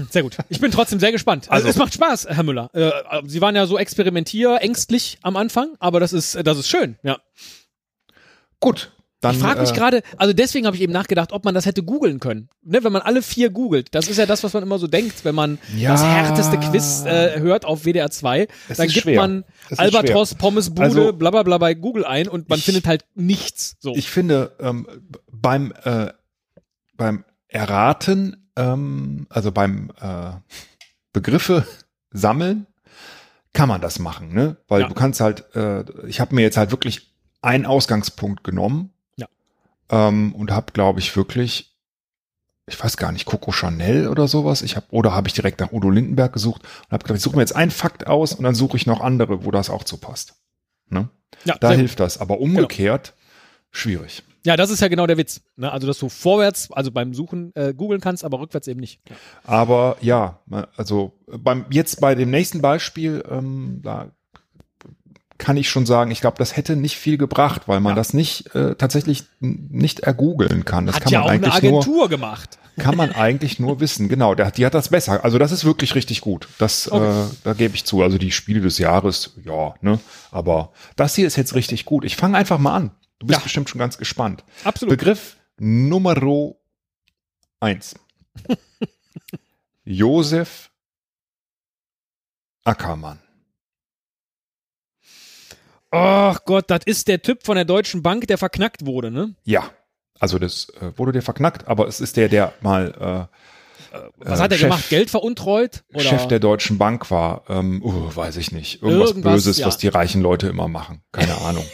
sehr 0.10 0.24
gut. 0.24 0.38
Ich 0.50 0.60
bin 0.60 0.72
trotzdem 0.72 1.00
sehr 1.00 1.12
gespannt. 1.12 1.46
Also, 1.50 1.68
Also- 1.68 1.70
es 1.70 1.76
macht 1.78 1.94
Spaß, 1.94 2.28
Herr 2.30 2.44
Müller. 2.44 2.70
Äh, 2.74 2.92
Sie 3.26 3.42
waren 3.42 3.56
ja 3.56 3.66
so 3.66 3.78
experimentierängstlich 3.78 5.20
am 5.22 5.36
Anfang, 5.38 5.76
aber 5.80 6.00
das 6.00 6.14
ist, 6.14 6.36
das 6.46 6.58
ist 6.58 6.70
schön, 6.70 6.98
ja. 7.04 7.18
Gut. 8.60 8.92
Dann, 9.22 9.34
Ich 9.36 9.42
frage 9.42 9.62
mich 9.62 9.72
äh, 9.72 9.74
gerade, 9.74 10.02
also 10.18 10.34
deswegen 10.34 10.68
habe 10.68 10.76
ich 10.76 10.84
eben 10.84 10.94
nachgedacht, 10.94 11.32
ob 11.32 11.46
man 11.46 11.56
das 11.56 11.66
hätte 11.66 11.82
googeln 11.82 12.20
können. 12.20 12.50
Ne, 12.64 12.84
wenn 12.84 12.92
man 12.92 13.02
alle 13.02 13.24
vier 13.24 13.50
googelt. 13.50 13.88
Das 13.96 14.08
ist 14.08 14.18
ja 14.18 14.26
das, 14.28 14.44
was 14.44 14.54
man 14.54 14.62
immer 14.62 14.78
so 14.78 14.86
denkt, 14.88 15.26
wenn 15.26 15.34
man 15.34 15.58
Ja. 15.76 15.94
das 15.94 16.04
härteste 16.04 16.60
Quiz 16.60 17.04
äh, 17.06 17.40
hört 17.40 17.66
auf 17.66 17.86
WDR 17.86 18.12
2. 18.12 18.48
Es 18.70 18.78
Dann 18.78 18.88
gibt 18.88 19.00
schwer. 19.04 19.20
man 19.22 19.44
Es 19.70 19.80
Albatros. 19.80 20.36
Pommesbude, 20.36 20.84
Also- 20.84 21.14
bla 21.14 21.32
bla 21.32 21.42
bla 21.44 21.58
bei 21.58 21.74
Google 21.74 22.06
ein 22.06 22.28
und 22.28 22.50
man 22.50 22.60
Ich- 22.60 22.66
findet 22.66 22.86
halt 22.86 23.06
nichts. 23.16 23.78
So. 23.80 23.96
Ich 23.96 24.10
finde, 24.12 24.52
ähm, 24.60 24.86
beim, 25.32 25.74
äh, 25.86 26.12
beim 26.96 27.24
Erraten, 27.56 28.50
ähm, 28.56 29.26
also 29.30 29.52
beim 29.52 29.92
äh, 30.00 30.32
Begriffe 31.14 31.66
sammeln, 32.12 32.68
kann 33.54 33.70
man 33.70 33.82
das 33.82 34.00
machen, 34.00 34.34
ne? 34.34 34.58
Weil 34.68 34.82
Ja. 34.82 34.88
du 34.88 34.94
kannst 34.94 35.22
halt, 35.22 35.56
äh, 35.56 35.84
ich 36.08 36.20
habe 36.20 36.36
mir 36.36 36.42
jetzt 36.42 36.58
halt 36.58 36.72
wirklich 36.72 37.12
einen 37.42 37.66
Ausgangspunkt 37.66 38.44
genommen 38.44 38.92
Ja. 39.16 39.28
ähm, 39.90 40.36
und 40.36 40.52
habe, 40.52 40.74
glaube 40.74 41.00
ich, 41.00 41.16
wirklich 41.16 41.72
ich 42.68 42.84
weiß 42.84 42.98
gar 42.98 43.12
nicht, 43.12 43.26
Coco 43.26 43.52
Chanel 43.52 44.08
oder 44.08 44.28
sowas. 44.28 44.64
Ich 44.64 44.76
habe 44.76 44.88
oder 44.90 45.14
habe 45.14 45.28
ich 45.28 45.36
direkt 45.36 45.60
nach 45.60 45.72
Udo 45.72 45.92
Lindenberg 45.92 46.34
gesucht 46.34 46.64
und 46.64 46.92
habe 46.94 47.04
gedacht, 47.04 47.18
ich 47.18 47.22
suche 47.24 47.36
mir 47.36 47.44
jetzt 47.44 47.56
einen 47.56 47.70
Fakt 47.70 48.08
aus 48.08 48.34
und 48.34 48.44
dann 48.44 48.56
suche 48.56 48.76
ich 48.76 48.88
noch 48.88 49.02
andere, 49.02 49.46
wo 49.46 49.52
das 49.52 49.70
auch 49.70 49.84
zu 49.84 49.98
passt. 49.98 50.34
Ne? 50.90 51.08
Ja, 51.44 51.58
Da 51.60 51.74
hilft 51.74 52.00
das, 52.00 52.18
aber 52.18 52.40
umgekehrt 52.40 53.14
schwierig. 53.70 54.24
Ja, 54.46 54.56
das 54.56 54.70
ist 54.70 54.80
ja 54.80 54.88
genau 54.88 55.08
der 55.08 55.18
Witz. 55.18 55.42
Ne? 55.58 55.72
Also, 55.72 55.88
dass 55.88 55.98
du 56.00 56.08
vorwärts, 56.08 56.72
also 56.72 56.92
beim 56.92 57.14
Suchen 57.14 57.52
äh, 57.56 57.74
googeln 57.74 58.00
kannst, 58.00 58.24
aber 58.24 58.40
rückwärts 58.40 58.68
eben 58.68 58.80
nicht. 58.80 59.02
Aber 59.44 59.98
ja, 60.02 60.40
also 60.78 61.14
beim 61.28 61.66
jetzt 61.72 62.00
bei 62.00 62.16
dem 62.16 62.30
nächsten 62.30 62.62
Beispiel, 62.62 63.24
ähm, 63.30 63.82
da 63.84 64.12
kann 65.38 65.58
ich 65.58 65.68
schon 65.70 65.86
sagen, 65.86 66.12
ich 66.12 66.22
glaube, 66.22 66.38
das 66.38 66.56
hätte 66.56 66.78
nicht 66.78 66.96
viel 66.96 67.18
gebracht, 67.18 67.64
weil 67.68 67.82
man 67.82 67.92
Ja. 67.92 67.96
das 67.96 68.14
nicht 68.14 68.56
äh, 68.56 68.76
tatsächlich 68.76 69.24
nicht 69.42 70.00
ergoogeln 70.00 70.64
kann. 70.64 70.86
Das 70.86 70.96
Hat 70.96 71.04
kann 71.04 71.12
ja 71.12 71.20
man 71.20 71.28
auch 71.28 71.32
eine 71.34 71.52
eigentlich 71.52 71.64
nur 71.72 71.80
Agentur 71.82 72.10
gemacht. 72.10 72.58
kann 72.78 72.96
man 72.96 73.12
eigentlich 73.12 73.60
nur 73.60 73.82
wissen. 73.82 74.08
Genau, 74.08 74.34
der, 74.34 74.52
die 74.52 74.66
hat 74.66 74.74
das 74.74 74.90
besser. 74.90 75.26
Also 75.26 75.38
das 75.38 75.52
ist 75.52 75.66
wirklich 75.66 75.94
richtig 75.96 76.22
gut. 76.22 76.48
Das, 76.58 76.90
Okay. 76.90 77.04
äh, 77.24 77.26
da 77.44 77.54
gebe 77.54 77.76
ich 77.76 77.84
zu. 77.84 78.02
Also 78.02 78.18
die 78.18 78.32
Spiele 78.32 78.62
des 78.62 78.78
Jahres, 78.78 79.34
ja, 79.44 79.74
ne. 79.82 80.00
Aber 80.32 80.72
das 80.96 81.16
hier 81.16 81.28
ist 81.28 81.36
jetzt 81.36 81.54
richtig 81.56 81.84
gut. 81.84 82.06
Ich 82.06 82.16
fange 82.16 82.38
einfach 82.38 82.58
mal 82.60 82.76
an. 82.76 82.92
Du 83.20 83.28
bist 83.28 83.40
Ja. 83.40 83.44
bestimmt 83.44 83.70
schon 83.70 83.80
ganz 83.80 83.98
gespannt. 83.98 84.44
Absolut. 84.64 84.98
Begriff 84.98 85.38
Numero 85.58 86.60
eins. 87.60 87.96
Josef 89.86 90.72
Ackermann. 92.64 93.20
Ach 95.92 96.40
Gott, 96.46 96.70
das 96.70 96.82
ist 96.86 97.08
der 97.08 97.22
Typ 97.22 97.46
von 97.46 97.56
der 97.56 97.64
Deutschen 97.66 98.02
Bank, 98.04 98.28
der 98.28 98.38
verknackt 98.38 98.86
wurde, 98.86 99.12
ne? 99.12 99.36
Ja. 99.44 99.70
Also 100.20 100.40
das 100.40 100.70
äh, 100.82 100.98
wurde 100.98 101.12
der 101.12 101.22
verknackt, 101.22 101.68
aber 101.68 101.88
es 101.88 102.00
ist 102.02 102.18
der, 102.18 102.28
der 102.30 102.54
mal 102.62 103.30
Was 104.18 104.40
Äh, 104.40 104.44
hat 104.44 104.52
er 104.52 104.58
Chef- 104.58 104.62
gemacht? 104.70 104.90
Geld 104.90 105.10
veruntreut? 105.10 105.84
äh, 105.92 105.96
Oder? 105.96 106.04
Chef 106.04 106.28
der 106.28 106.40
Deutschen 106.40 106.78
Bank 106.78 107.10
war. 107.12 107.44
Ähm, 107.50 107.82
uh, 107.84 108.14
weiß 108.16 108.38
ich 108.38 108.52
nicht. 108.52 108.82
Irgendwas, 108.82 109.10
Irgendwas, 109.12 109.34
Böses, 109.34 109.58
ja. 109.60 109.68
was 109.68 109.78
die 109.78 109.88
reichen 109.88 110.22
Leute 110.22 110.48
immer 110.48 110.68
machen. 110.68 111.02
Keine 111.12 111.36
Ahnung. 111.42 111.66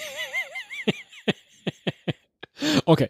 Okay. 2.85 3.09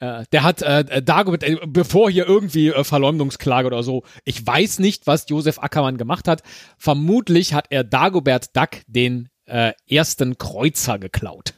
Äh, 0.00 0.24
der 0.32 0.42
hat 0.42 0.62
äh, 0.62 1.02
Dagobert, 1.02 1.44
äh, 1.44 1.58
bevor 1.66 2.10
hier 2.10 2.26
irgendwie 2.26 2.68
äh, 2.68 2.84
Verleumdungsklage 2.84 3.66
oder 3.66 3.82
so, 3.82 4.02
ich 4.24 4.44
weiß 4.44 4.80
nicht, 4.80 5.06
was 5.06 5.28
Josef 5.28 5.58
Ackermann 5.60 5.98
gemacht 5.98 6.28
hat. 6.28 6.42
Vermutlich 6.78 7.54
hat 7.54 7.66
er 7.70 7.84
Dagobert 7.84 8.56
Duck 8.56 8.70
den 8.86 9.28
äh, 9.46 9.72
ersten 9.88 10.38
Kreuzer 10.38 10.98
geklaut. 10.98 11.54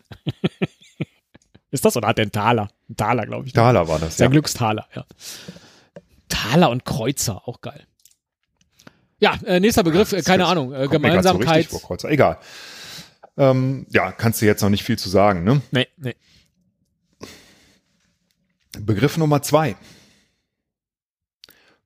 ist 1.71 1.85
das 1.85 1.97
oder 1.97 2.09
hat 2.09 2.19
er 2.19 2.23
einen 2.23 2.33
Taler? 2.33 2.69
Ein 2.89 2.97
Taler, 2.97 3.27
glaube 3.27 3.47
ich. 3.47 3.53
Thaler 3.53 3.89
war 3.89 3.99
das, 3.99 4.17
Der 4.17 4.27
ja. 4.27 4.31
Glückstaler, 4.31 4.87
ja. 4.95 5.05
Taler 6.29 6.71
und 6.71 6.85
Kreuzer, 6.85 7.49
auch 7.49 7.61
geil. 7.61 7.87
Ja, 9.19 9.39
äh, 9.45 9.61
nächster 9.61 9.83
Begriff, 9.83 10.13
äh, 10.13 10.23
keine 10.23 10.47
Ahnung, 10.47 10.73
äh, 10.73 10.77
grad 10.77 10.85
so 10.85 10.91
Gemeinsamkeit. 10.91 11.73
richtig. 11.73 12.05
Egal. 12.05 12.39
Ähm, 13.37 13.87
ja, 13.91 14.13
kannst 14.13 14.41
du 14.41 14.47
jetzt 14.47 14.63
noch 14.63 14.71
nicht 14.71 14.85
viel 14.85 14.99
zu 14.99 15.09
sagen, 15.09 15.45
ne? 15.45 15.61
nee, 15.71 15.89
nee. 15.97 16.15
Begriff 18.79 19.17
Nummer 19.17 19.43
zwei. 19.43 19.77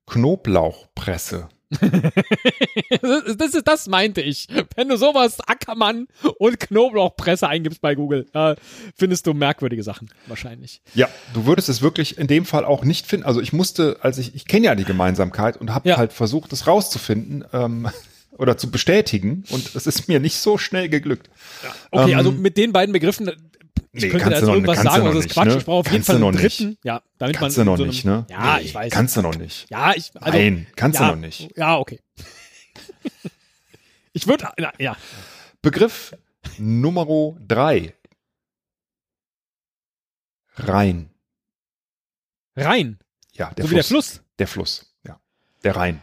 Knoblauchpresse. 0.07 1.49
Das, 1.69 1.81
das, 3.37 3.53
ist, 3.55 3.67
das 3.67 3.87
meinte 3.87 4.21
ich. 4.21 4.47
Wenn 4.75 4.87
du 4.87 4.97
sowas 4.97 5.39
Ackermann 5.47 6.07
und 6.37 6.59
Knoblauchpresse 6.59 7.47
eingibst 7.49 7.81
bei 7.81 7.95
Google, 7.95 8.27
äh, 8.33 8.55
findest 8.95 9.25
du 9.25 9.33
merkwürdige 9.33 9.81
Sachen 9.81 10.09
wahrscheinlich. 10.27 10.81
Ja, 10.93 11.09
du 11.33 11.47
würdest 11.47 11.67
es 11.69 11.81
wirklich 11.81 12.19
in 12.19 12.27
dem 12.27 12.45
Fall 12.45 12.65
auch 12.65 12.83
nicht 12.83 13.07
finden. 13.07 13.25
Also 13.25 13.41
ich 13.41 13.51
musste, 13.51 13.97
als 14.01 14.19
ich, 14.19 14.35
ich 14.35 14.45
kenne 14.45 14.67
ja 14.67 14.75
die 14.75 14.85
Gemeinsamkeit 14.85 15.57
und 15.57 15.73
habe 15.73 15.89
Ja. 15.89 15.97
halt 15.97 16.13
versucht, 16.13 16.53
es 16.53 16.67
rauszufinden 16.67 17.43
ähm, 17.51 17.89
oder 18.37 18.57
zu 18.57 18.69
bestätigen 18.69 19.43
und 19.49 19.75
es 19.75 19.87
ist 19.87 20.07
mir 20.07 20.19
nicht 20.19 20.37
so 20.37 20.57
schnell 20.59 20.87
geglückt. 20.87 21.29
Okay, 21.89 22.11
Ähm, 22.11 22.17
also 22.17 22.31
mit 22.31 22.57
den 22.57 22.73
beiden 22.73 22.93
Begriffen, 22.93 23.31
ich 23.95 24.03
nee, 24.03 24.09
könnte 24.09 24.17
da 24.17 24.23
kannst 24.23 24.31
jetzt 24.33 24.41
du 24.41 24.45
noch- 24.47 24.53
irgendwas 24.55 24.77
du 24.77 24.83
sagen, 24.83 25.03
noch 25.03 25.11
aber 25.11 25.21
das 25.21 25.27
Quatsch. 25.31 25.47
ne? 25.47 25.57
Ich 25.57 25.65
brauche 25.65 25.79
auf 25.79 25.85
jeden 25.87 25.95
Kannst 25.95 26.07
Fall 26.07 26.19
du 26.19 26.25
einen 26.27 26.35
noch 26.35 26.41
nicht. 26.43 26.59
dritten. 26.59 26.77
Ja, 26.83 27.01
damit 27.17 27.35
Kannst 27.37 27.57
man 27.57 27.65
du 27.65 27.71
noch 27.71 27.77
so 27.77 27.85
nicht, 27.85 28.05
ne? 28.05 28.25
Ja, 28.29 28.57
Nee, 28.57 28.63
ich 28.63 28.75
weiß. 28.75 28.91
Kannst 28.93 29.17
du 29.17 29.21
noch 29.21 29.35
nicht. 29.35 29.69
Ja, 29.69 29.93
ich. 29.95 30.11
Also, 30.15 30.37
Nein, 30.37 30.67
kannst 30.75 30.99
ja, 30.99 31.07
du 31.09 31.15
noch 31.15 31.21
nicht. 31.21 31.57
Ja, 31.57 31.77
okay. 31.77 31.99
ich 34.13 34.27
würde, 34.27 34.47
ja, 34.79 34.97
Begriff 35.61 36.15
Nummer 36.57 37.05
drei. 37.47 37.93
Rhein. 40.57 41.09
Rhein, 42.55 42.99
Ja, 43.33 43.51
der 43.53 43.65
so 43.65 43.69
Fluss. 43.69 43.71
wie 43.71 43.75
der 43.75 43.83
Fluss. 43.83 44.21
Der 44.39 44.47
Fluss, 44.47 44.95
ja. 45.05 45.19
Der 45.63 45.75
Rhein. 45.75 46.01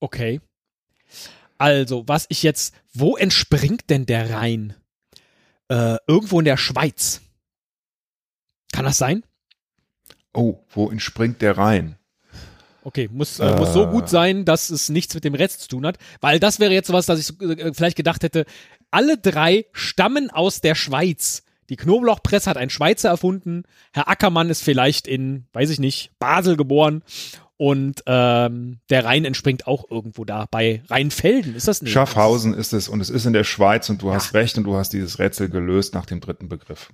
Okay. 0.00 0.40
Also, 1.60 2.08
was 2.08 2.24
ich 2.30 2.42
jetzt, 2.42 2.74
wo 2.94 3.16
entspringt 3.18 3.90
denn 3.90 4.06
der 4.06 4.30
Rhein? 4.30 4.74
Äh, 5.68 5.98
irgendwo 6.06 6.38
in 6.38 6.46
der 6.46 6.56
Schweiz. 6.56 7.20
Kann 8.72 8.86
das 8.86 8.96
sein? 8.96 9.24
Oh, 10.32 10.60
wo 10.70 10.90
entspringt 10.90 11.42
der 11.42 11.58
Rhein? 11.58 11.96
Okay, 12.82 13.10
muss, 13.12 13.38
äh, 13.40 13.56
muss 13.56 13.74
so 13.74 13.84
Äh. 13.84 13.90
gut 13.90 14.08
sein, 14.08 14.46
dass 14.46 14.70
es 14.70 14.88
nichts 14.88 15.12
mit 15.14 15.24
dem 15.24 15.34
Rest 15.34 15.60
zu 15.60 15.68
tun 15.68 15.84
hat. 15.86 15.98
Weil 16.22 16.40
das 16.40 16.60
wäre 16.60 16.72
jetzt 16.72 16.86
sowas, 16.86 17.04
dass 17.04 17.20
ich 17.20 17.26
so, 17.26 17.34
äh, 17.38 17.74
vielleicht 17.74 17.96
gedacht 17.98 18.22
hätte, 18.22 18.46
alle 18.90 19.18
drei 19.18 19.66
stammen 19.72 20.30
aus 20.30 20.62
der 20.62 20.74
Schweiz. 20.74 21.42
Die 21.68 21.76
Knoblauchpresse 21.76 22.48
hat 22.48 22.56
ein 22.56 22.70
Schweizer 22.70 23.10
erfunden. 23.10 23.64
Herr 23.92 24.08
Ackermann 24.08 24.48
ist 24.48 24.62
vielleicht 24.64 25.06
in, 25.06 25.46
weiß 25.52 25.68
ich 25.68 25.78
nicht, 25.78 26.18
Basel 26.18 26.56
geboren. 26.56 27.02
Und 27.60 28.04
ähm, 28.06 28.80
der 28.88 29.04
Rhein 29.04 29.26
entspringt 29.26 29.66
auch 29.66 29.84
irgendwo 29.90 30.24
da. 30.24 30.46
Bei 30.50 30.82
Rheinfelden 30.88 31.54
ist 31.54 31.68
das 31.68 31.82
nicht? 31.82 31.92
Schaffhausen 31.92 32.54
ist 32.54 32.72
es 32.72 32.88
und 32.88 33.02
es 33.02 33.10
ist 33.10 33.26
in 33.26 33.34
der 33.34 33.44
Schweiz 33.44 33.90
und 33.90 34.00
du 34.00 34.14
hast 34.14 34.32
recht 34.32 34.56
und 34.56 34.64
du 34.64 34.76
hast 34.76 34.94
dieses 34.94 35.18
Rätsel 35.18 35.50
gelöst 35.50 35.92
nach 35.92 36.06
dem 36.06 36.20
dritten 36.20 36.48
Begriff. 36.48 36.88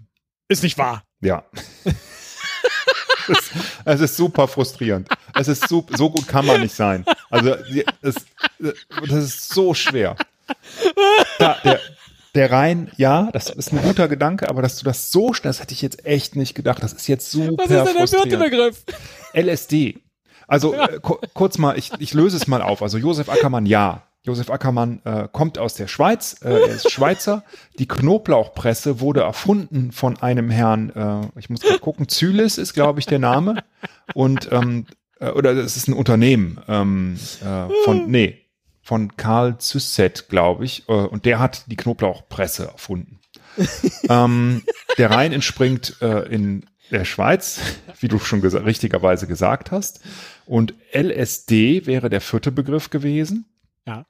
Ist 0.49 0.65
nicht 0.65 0.77
wahr. 0.77 1.05
Ja. 1.21 1.45
es, 1.85 3.29
ist, 3.29 3.53
es 3.85 4.01
ist 4.01 4.17
super 4.17 4.49
frustrierend. 4.49 5.09
Es 5.35 5.47
ist 5.47 5.69
so, 5.69 5.87
so 5.97 6.11
gut 6.11 6.27
kann 6.27 6.45
man 6.45 6.61
nicht 6.61 6.75
sein. 6.75 7.05
Also 7.31 7.55
es, 8.03 8.17
das 8.59 9.25
ist 9.25 9.55
so 9.55 9.73
schwer. 9.73 10.17
Da, 11.39 11.59
der, 11.63 11.81
der 12.35 12.51
Rhein, 12.51 12.91
ja, 12.97 13.31
das 13.33 13.51
ist 13.51 13.73
ein 13.73 13.83
guter 13.83 14.09
Gedanke, 14.09 14.49
aber 14.49 14.63
dass 14.63 14.79
du 14.79 14.85
das 14.85 15.13
so 15.13 15.33
schnell, 15.33 15.51
das 15.51 15.61
hätte 15.61 15.75
ich 15.75 15.83
jetzt 15.83 16.05
echt 16.05 16.35
nicht 16.35 16.57
gedacht. 16.57 16.83
Das 16.83 16.93
ist 16.93 17.07
jetzt 17.07 17.31
super 17.31 17.63
Was 17.69 17.71
ist 17.71 17.71
denn 17.71 17.77
der 17.77 17.87
vierte 17.87 17.99
frustrierend. 17.99 18.51
Begriff? 18.51 18.85
LSD. 19.33 20.01
Also 20.47 20.75
äh, 20.75 20.99
ku- 21.01 21.19
kurz 21.35 21.59
mal, 21.59 21.79
ich, 21.79 21.93
ich 21.99 22.15
löse 22.15 22.37
es 22.37 22.47
mal 22.47 22.63
auf. 22.63 22.83
Also 22.83 22.99
Josef 22.99 23.29
Ackermann, 23.29 23.67
ja. 23.67 24.03
Josef 24.25 24.51
Ackermann 24.51 25.01
äh, 25.05 25.29
kommt 25.31 25.57
aus 25.57 25.75
der 25.75 25.87
Schweiz, 25.87 26.37
äh, 26.43 26.49
er 26.49 26.67
ist 26.67 26.91
Schweizer. 26.91 27.45
Die 27.79 27.87
Knoblauchpresse 27.87 28.99
wurde 28.99 29.21
erfunden 29.21 29.93
von 29.93 30.17
einem 30.21 30.51
Herrn, 30.51 30.91
äh, 30.91 31.39
ich 31.39 31.49
muss 31.49 31.63
mal 31.63 31.79
gucken, 31.79 32.09
Zylis 32.09 32.59
ist, 32.59 32.75
glaube 32.75 32.99
ich, 32.99 33.07
der 33.07 33.21
Name. 33.21 33.63
Und 34.15 34.51
ähm, 34.51 34.87
äh, 35.21 35.31
oder 35.31 35.53
es 35.53 35.77
ist 35.77 35.87
ein 35.87 35.93
Unternehmen 35.95 36.61
ähm, 36.67 37.17
äh, 37.41 37.69
von, 37.85 38.11
nee, 38.11 38.43
von 38.83 39.17
Karl 39.17 39.59
Zysset, 39.59 40.29
glaube 40.29 40.65
ich. 40.65 40.89
Äh, 40.89 40.93
und 40.93 41.25
der 41.25 41.39
hat 41.39 41.65
die 41.71 41.77
Knoblauchpresse 41.77 42.67
erfunden. 42.67 43.21
ähm, 44.09 44.63
der 44.99 45.11
Rhein 45.13 45.33
entspringt 45.33 45.97
äh, 46.03 46.23
in 46.35 46.67
der 46.91 47.05
Schweiz, 47.05 47.61
wie 48.01 48.09
du 48.09 48.19
schon 48.19 48.41
gesa 48.41 48.59
richtigerweise 48.59 49.27
gesagt 49.27 49.71
hast. 49.71 50.01
Und 50.47 50.75
LSD 50.93 51.87
wäre 51.87 52.11
der 52.11 52.21
vierte 52.21 52.53
Begriff 52.53 52.91
gewesen. 52.91 53.47
Ja. 53.87 54.07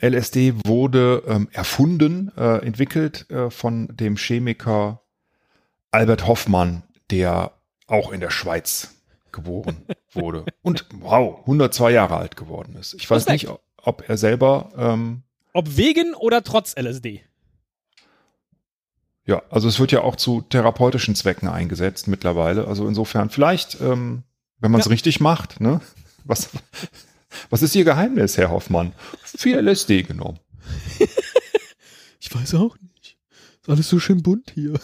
LSD 0.00 0.54
wurde 0.64 1.22
ähm, 1.26 1.48
erfunden, 1.52 2.30
äh, 2.36 2.64
entwickelt 2.64 3.28
äh, 3.30 3.50
von 3.50 3.88
dem 3.96 4.16
Chemiker 4.16 5.02
Albert 5.90 6.26
Hoffmann, 6.26 6.84
der 7.10 7.52
auch 7.86 8.12
in 8.12 8.20
der 8.20 8.30
Schweiz 8.30 8.94
geboren 9.32 9.86
wurde 10.12 10.44
und 10.62 10.86
wow, 11.00 11.40
102 11.40 11.90
Jahre 11.90 12.16
alt 12.16 12.36
geworden 12.36 12.76
ist. 12.78 12.94
Ich 12.94 13.10
weiß 13.10 13.26
Respekt. 13.26 13.42
nicht, 13.44 13.58
ob 13.76 14.08
er 14.08 14.16
selber 14.16 14.70
ähm, 14.76 15.22
Ob 15.52 15.76
wegen 15.76 16.14
oder 16.14 16.42
trotz 16.42 16.76
LSD? 16.76 17.22
Ja, 19.28 19.42
also 19.50 19.68
es 19.68 19.78
wird 19.78 19.92
ja 19.92 20.00
auch 20.00 20.16
zu 20.16 20.40
therapeutischen 20.40 21.14
Zwecken 21.14 21.48
eingesetzt 21.48 22.08
mittlerweile. 22.08 22.66
Also 22.66 22.88
insofern 22.88 23.28
vielleicht, 23.28 23.78
ähm, 23.80 24.22
wenn 24.58 24.70
man 24.70 24.80
es 24.80 24.86
Ja. 24.86 24.90
richtig 24.90 25.20
macht, 25.20 25.60
ne? 25.60 25.82
Was, 26.24 26.48
was 27.50 27.60
ist 27.62 27.74
Ihr 27.76 27.84
Geheimnis, 27.84 28.38
Herr 28.38 28.50
Hoffmann? 28.50 28.94
Viel 29.22 29.56
LSD 29.58 30.02
genommen. 30.02 30.40
Ich 32.20 32.34
weiß 32.34 32.56
auch 32.56 32.76
nicht. 32.80 33.16
Ist 33.62 33.68
alles 33.68 33.88
so 33.88 34.00
schön 34.00 34.22
bunt 34.24 34.50
hier. 34.52 34.74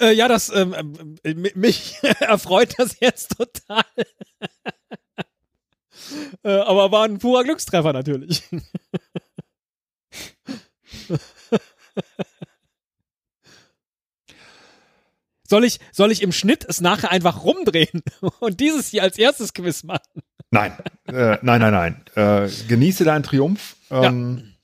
äh, 0.00 0.12
ja, 0.12 0.26
das 0.28 0.50
ähm, 0.50 0.74
ähm, 1.24 1.40
mi- 1.40 1.52
mich 1.54 1.94
erfreut 2.20 2.74
das 2.78 2.98
jetzt 3.00 3.36
total. 3.38 3.84
äh, 6.42 6.50
aber 6.58 6.90
war 6.90 7.04
ein 7.04 7.18
purer 7.18 7.44
Glückstreffer 7.44 7.92
natürlich. 7.92 8.42
Soll 15.48 15.64
ich, 15.64 15.78
soll 15.92 16.10
ich 16.10 16.22
im 16.22 16.32
Schnitt 16.32 16.64
es 16.68 16.80
nachher 16.80 17.10
einfach 17.10 17.44
rumdrehen 17.44 18.02
und 18.40 18.60
dieses 18.60 18.88
hier 18.88 19.02
als 19.02 19.18
erstes 19.18 19.54
Quiz 19.54 19.84
machen? 19.84 20.22
Nein, 20.50 20.72
äh, 21.06 21.38
nein, 21.42 21.60
nein, 21.60 21.72
nein. 21.72 22.04
Äh, 22.14 22.48
genieße 22.68 23.04
deinen 23.04 23.22
Triumph. 23.22 23.76
Ähm, 23.90 24.54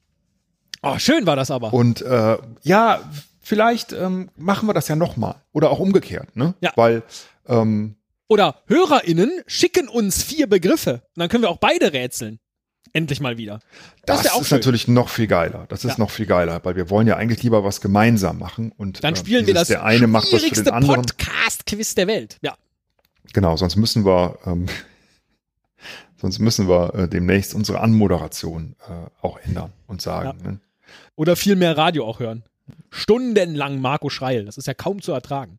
ja. 0.83 0.90
Oh, 0.95 0.99
schön 0.99 1.27
war 1.27 1.37
das 1.37 1.51
aber. 1.51 1.73
Und 1.73 2.03
äh, 2.03 2.38
ja, 2.62 3.01
vielleicht 3.40 3.92
ähm, 3.92 4.31
machen 4.37 4.68
wir 4.68 4.75
das 4.75 4.88
ja 4.88 4.97
nochmal. 4.97 5.37
Oder 5.53 5.71
auch 5.71 5.79
umgekehrt, 5.79 6.35
ne? 6.37 6.55
Ja. 6.61 6.73
Weil. 6.77 7.03
Ähm, 7.47 7.97
Oder 8.29 8.62
HörerInnen 8.66 9.42
schicken 9.47 9.88
uns 9.88 10.23
vier 10.23 10.49
Begriffe. 10.49 11.03
Und 11.14 11.21
dann 11.21 11.29
können 11.29 11.42
wir 11.42 11.51
auch 11.51 11.59
beide 11.59 11.92
rätseln. 11.92 12.40
Endlich 12.95 13.21
mal 13.21 13.38
wieder. 13.38 13.61
das, 14.05 14.31
auch 14.33 14.42
ist 14.42 14.49
schön. 14.49 14.59
natürlich 14.59 14.87
noch 14.87 15.09
viel 15.09 15.27
geiler. 15.27 15.64
Das 15.68 15.85
ist 15.85 15.92
Ja. 15.92 15.99
noch 15.99 16.11
viel 16.11 16.27
geiler, 16.27 16.61
weil 16.64 16.77
wir 16.77 16.90
wollen 16.90 17.07
ja 17.07 17.16
eigentlich 17.16 17.42
lieber 17.42 17.64
was 17.64 17.81
gemeinsam 17.81 18.38
machen. 18.38 18.71
Und 18.77 19.03
Dann 19.03 19.14
äh, 19.14 19.16
spielen 19.16 19.47
wir 19.47 19.55
dieses, 19.55 19.68
das 19.68 19.68
Der 19.68 19.85
eine 19.85 20.07
macht 20.07 20.31
was 20.33 20.42
für 20.45 20.51
den 20.62 20.68
anderen. 20.75 21.03
Podcast-Quiz 21.07 21.95
der 21.95 22.07
Welt. 22.07 22.38
Ja. 22.42 22.55
Genau, 23.33 23.57
sonst 23.57 23.77
müssen 23.77 24.05
wir, 24.05 24.38
ähm, 24.45 24.66
sonst 26.21 26.38
müssen 26.38 26.68
wir 26.68 26.95
äh, 26.95 27.09
demnächst 27.09 27.55
unsere 27.55 27.81
Anmoderation 27.81 28.77
äh, 28.88 29.25
auch 29.27 29.38
ändern 29.38 29.73
und 29.87 30.03
sagen. 30.03 30.38
Ne? 30.42 30.61
Oder 31.16 31.37
viel 31.37 31.57
mehr 31.57 31.77
Radio 31.79 32.07
auch 32.07 32.21
hören. 32.21 32.42
Stundenlang 32.90 33.81
Marco 33.81 34.11
Schreil. 34.11 34.45
Das 34.45 34.59
ist 34.59 34.66
ja 34.66 34.75
kaum 34.75 35.01
zu 35.01 35.12
ertragen. 35.12 35.59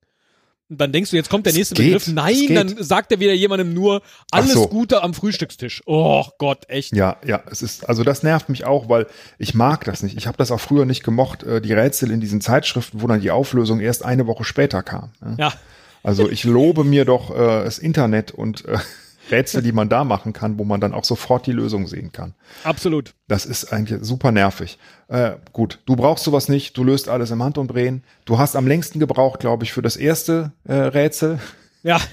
Und 0.73 0.81
dann 0.81 0.91
denkst 0.91 1.11
du, 1.11 1.15
jetzt 1.15 1.29
kommt 1.29 1.45
der 1.45 1.53
nächste 1.53 1.75
geht, 1.75 1.85
Begriff. 1.85 2.07
Nein, 2.07 2.55
dann 2.55 2.75
sagt 2.83 3.11
er 3.11 3.19
wieder 3.19 3.33
jemandem 3.33 3.73
nur 3.73 4.01
alles 4.31 4.53
so. 4.53 4.67
Gute 4.67 5.03
am 5.03 5.13
Frühstückstisch. 5.13 5.83
Oh 5.85 6.25
Gott, 6.39 6.67
echt. 6.67 6.95
Ja, 6.95 7.17
ja, 7.25 7.43
es 7.51 7.61
ist, 7.61 7.87
also 7.87 8.03
das 8.03 8.23
nervt 8.23 8.49
mich 8.49 8.65
auch, 8.65 8.89
weil 8.89 9.05
ich 9.37 9.53
mag 9.53 9.85
das 9.85 10.01
nicht. 10.01 10.17
Ich 10.17 10.25
habe 10.25 10.37
das 10.37 10.49
auch 10.49 10.59
früher 10.59 10.85
nicht 10.85 11.03
gemocht, 11.03 11.43
äh, 11.43 11.61
die 11.61 11.73
Rätsel 11.73 12.09
in 12.09 12.19
diesen 12.21 12.41
Zeitschriften, 12.41 13.01
wo 13.03 13.07
dann 13.07 13.21
die 13.21 13.29
Auflösung 13.29 13.79
erst 13.79 14.03
eine 14.03 14.25
Woche 14.25 14.43
später 14.43 14.81
kam. 14.81 15.11
Ne? 15.21 15.35
Ja. 15.37 15.53
Also 16.01 16.27
ich 16.27 16.43
lobe 16.43 16.83
mir 16.83 17.05
doch 17.05 17.29
äh, 17.29 17.63
das 17.63 17.77
Internet 17.77 18.31
und 18.31 18.65
äh, 18.65 18.77
Rätsel, 19.31 19.61
die 19.61 19.71
man 19.71 19.89
da 19.89 20.03
machen 20.03 20.33
kann, 20.33 20.57
wo 20.57 20.63
man 20.63 20.81
dann 20.81 20.93
auch 20.93 21.03
sofort 21.03 21.45
die 21.45 21.51
Lösung 21.51 21.87
sehen 21.87 22.11
kann. 22.11 22.33
Absolut. 22.63 23.13
Das 23.27 23.45
ist 23.45 23.71
eigentlich 23.71 23.99
super 24.03 24.31
nervig. 24.31 24.77
Äh, 25.07 25.33
gut, 25.51 25.79
du 25.85 25.95
brauchst 25.95 26.23
sowas 26.23 26.49
nicht, 26.49 26.77
du 26.77 26.83
löst 26.83 27.09
alles 27.09 27.31
im 27.31 27.41
Handumdrehen. 27.41 28.03
Du 28.25 28.37
hast 28.37 28.55
am 28.55 28.67
längsten 28.67 28.99
gebraucht, 28.99 29.39
glaube 29.39 29.63
ich, 29.63 29.73
für 29.73 29.81
das 29.81 29.95
erste 29.95 30.51
äh, 30.65 30.73
Rätsel. 30.73 31.39
Ja. 31.83 31.99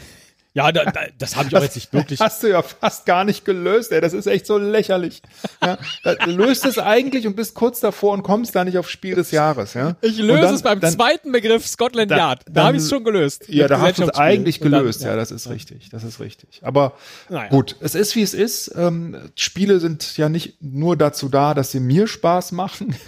Ja, 0.52 0.72
da, 0.72 0.84
da, 0.84 1.02
das 1.16 1.36
habe 1.36 1.46
ich 1.48 1.56
auch 1.56 1.62
jetzt 1.62 1.76
nicht 1.76 1.92
wirklich. 1.92 2.18
Hast 2.20 2.42
du 2.42 2.48
ja 2.48 2.60
fast 2.62 3.06
gar 3.06 3.24
nicht 3.24 3.44
gelöst, 3.44 3.92
ey. 3.92 4.00
Das 4.00 4.12
ist 4.12 4.26
echt 4.26 4.46
so 4.46 4.58
lächerlich. 4.58 5.22
Ja, 5.62 5.78
da, 6.02 6.16
du 6.16 6.30
löst 6.32 6.66
es 6.66 6.76
eigentlich 6.76 7.24
und 7.28 7.36
bist 7.36 7.54
kurz 7.54 7.78
davor 7.78 8.14
und 8.14 8.24
kommst 8.24 8.56
da 8.56 8.64
nicht 8.64 8.76
aufs 8.76 8.90
Spiel 8.90 9.14
des 9.14 9.30
Jahres. 9.30 9.74
Ja? 9.74 9.94
Ich 10.00 10.18
löse 10.18 10.42
dann- 10.42 10.54
es 10.56 10.62
beim 10.62 10.80
dann, 10.80 10.92
zweiten 10.92 11.30
Begriff 11.30 11.68
Scotland 11.68 12.10
Yard. 12.10 12.42
Da 12.48 12.52
dann- 12.52 12.64
habe 12.66 12.76
ich 12.78 12.82
es 12.82 12.90
schon 12.90 13.04
gelöst. 13.04 13.44
Ja, 13.48 13.68
da 13.68 13.80
hast 13.80 14.00
du 14.00 14.02
es 14.02 14.10
eigentlich 14.16 14.60
Und 14.60 14.72
dann- 14.72 14.80
gelöst. 14.80 15.02
ja, 15.02 15.14
das 15.14 15.30
ist 15.30 15.48
richtig. 15.48 15.88
Das 15.90 16.02
ist 16.02 16.18
richtig. 16.18 16.60
Aber 16.64 16.94
Naja. 17.28 17.48
gut, 17.48 17.76
es 17.80 17.94
ist 17.94 18.16
wie 18.16 18.22
es 18.22 18.34
ist. 18.34 18.72
Ähm, 18.76 19.16
Spiele 19.36 19.78
sind 19.78 20.16
ja 20.16 20.28
nicht 20.28 20.60
nur 20.60 20.96
dazu 20.96 21.28
da, 21.28 21.54
dass 21.54 21.70
sie 21.70 21.78
mir 21.80 22.08
Spaß 22.08 22.50
machen. 22.50 22.96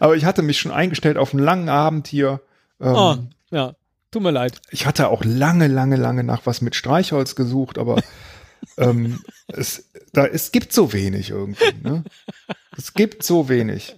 Aber 0.00 0.16
ich 0.16 0.24
hatte 0.24 0.42
mich 0.42 0.58
schon 0.58 0.72
eingestellt 0.72 1.16
auf 1.16 1.32
einen 1.34 1.42
langen 1.42 1.68
Abend 1.68 2.06
hier. 2.06 2.40
Ähm, 2.80 2.94
Oh, 2.94 3.16
ja. 3.50 3.74
Tut 4.12 4.22
mir 4.22 4.30
leid. 4.30 4.60
Ich 4.70 4.84
hatte 4.84 5.08
auch 5.08 5.24
lange, 5.24 5.68
lange, 5.68 5.96
lange 5.96 6.22
nach 6.22 6.44
was 6.44 6.60
mit 6.60 6.76
Streichholz 6.76 7.34
gesucht, 7.34 7.78
aber 7.78 8.00
ähm, 8.76 9.20
es, 9.48 9.90
da, 10.12 10.26
es 10.26 10.52
gibt 10.52 10.74
so 10.74 10.92
wenig 10.92 11.30
irgendwie. 11.30 11.72
Ne? 11.82 12.04
Es 12.76 12.92
gibt 12.92 13.22
so 13.22 13.48
wenig. 13.48 13.96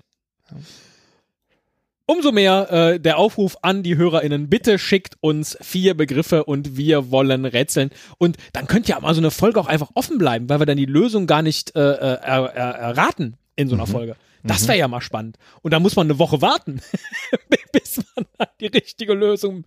Umso 2.06 2.30
mehr 2.30 2.70
äh, 2.70 3.00
der 3.00 3.18
Aufruf 3.18 3.56
an 3.62 3.82
die 3.82 3.96
HörerInnen, 3.96 4.48
bitte 4.48 4.78
schickt 4.78 5.16
uns 5.20 5.58
vier 5.60 5.94
Begriffe 5.94 6.44
und 6.44 6.76
wir 6.76 7.10
wollen 7.10 7.44
rätseln. 7.44 7.90
Und 8.18 8.36
dann 8.52 8.68
könnte 8.68 8.90
ja 8.92 9.00
mal 9.00 9.14
so 9.14 9.20
eine 9.20 9.32
Folge 9.32 9.58
auch 9.58 9.66
einfach 9.66 9.90
offen 9.94 10.18
bleiben, 10.18 10.48
weil 10.48 10.60
wir 10.60 10.66
dann 10.66 10.76
die 10.76 10.84
Lösung 10.84 11.26
gar 11.26 11.42
nicht 11.42 11.74
äh, 11.74 11.80
äh, 11.80 12.18
er, 12.22 12.54
er, 12.54 12.74
erraten 12.74 13.36
in 13.56 13.68
so 13.68 13.74
einer 13.74 13.86
Folge. 13.86 14.16
Das 14.42 14.68
wäre 14.68 14.78
ja 14.78 14.88
mal 14.88 15.00
spannend. 15.00 15.38
Und 15.62 15.72
da 15.72 15.80
muss 15.80 15.96
man 15.96 16.06
eine 16.06 16.18
Woche 16.18 16.42
warten, 16.42 16.80
bis 17.72 18.00
man 18.14 18.26
die 18.60 18.66
richtige 18.66 19.14
Lösung 19.14 19.64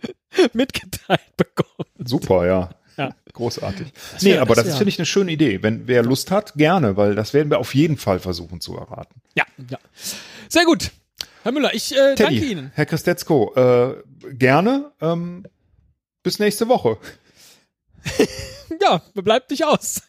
mitgeteilt 0.53 1.35
bekommt. 1.35 1.89
Super, 1.97 2.45
ja. 2.45 2.69
Ja. 2.97 3.15
Großartig. 3.33 3.87
nee, 4.21 4.37
aber 4.37 4.55
das 4.55 4.65
das, 4.65 4.77
finde 4.77 4.89
ich 4.89 4.97
eine 4.97 5.05
schöne 5.05 5.31
Idee. 5.31 5.61
Wenn 5.61 5.87
wer 5.87 6.01
Lust 6.01 6.31
hat, 6.31 6.55
gerne, 6.55 6.97
weil 6.97 7.13
das 7.13 7.33
werden 7.33 7.51
wir 7.51 7.59
auf 7.59 7.75
jeden 7.75 7.97
Fall 7.97 8.19
versuchen 8.19 8.59
zu 8.59 8.75
erraten. 8.75 9.21
Ja, 9.35 9.45
ja. 9.69 9.77
Sehr 10.49 10.65
gut. 10.65 10.91
Herr 11.43 11.51
Müller, 11.51 11.73
ich 11.73 11.91
äh, 11.93 12.15
danke 12.15 12.39
Teddy, 12.39 12.51
Ihnen. 12.51 12.71
Herr 12.73 12.87
Christetzko, 12.87 13.53
äh, 13.55 14.03
gerne. 14.33 14.91
Ähm, 14.99 15.45
bis 16.23 16.39
nächste 16.39 16.67
Woche. 16.67 16.97
Ja, 18.81 19.01
bleibt 19.13 19.49
nicht 19.49 19.63
aus. 19.63 20.01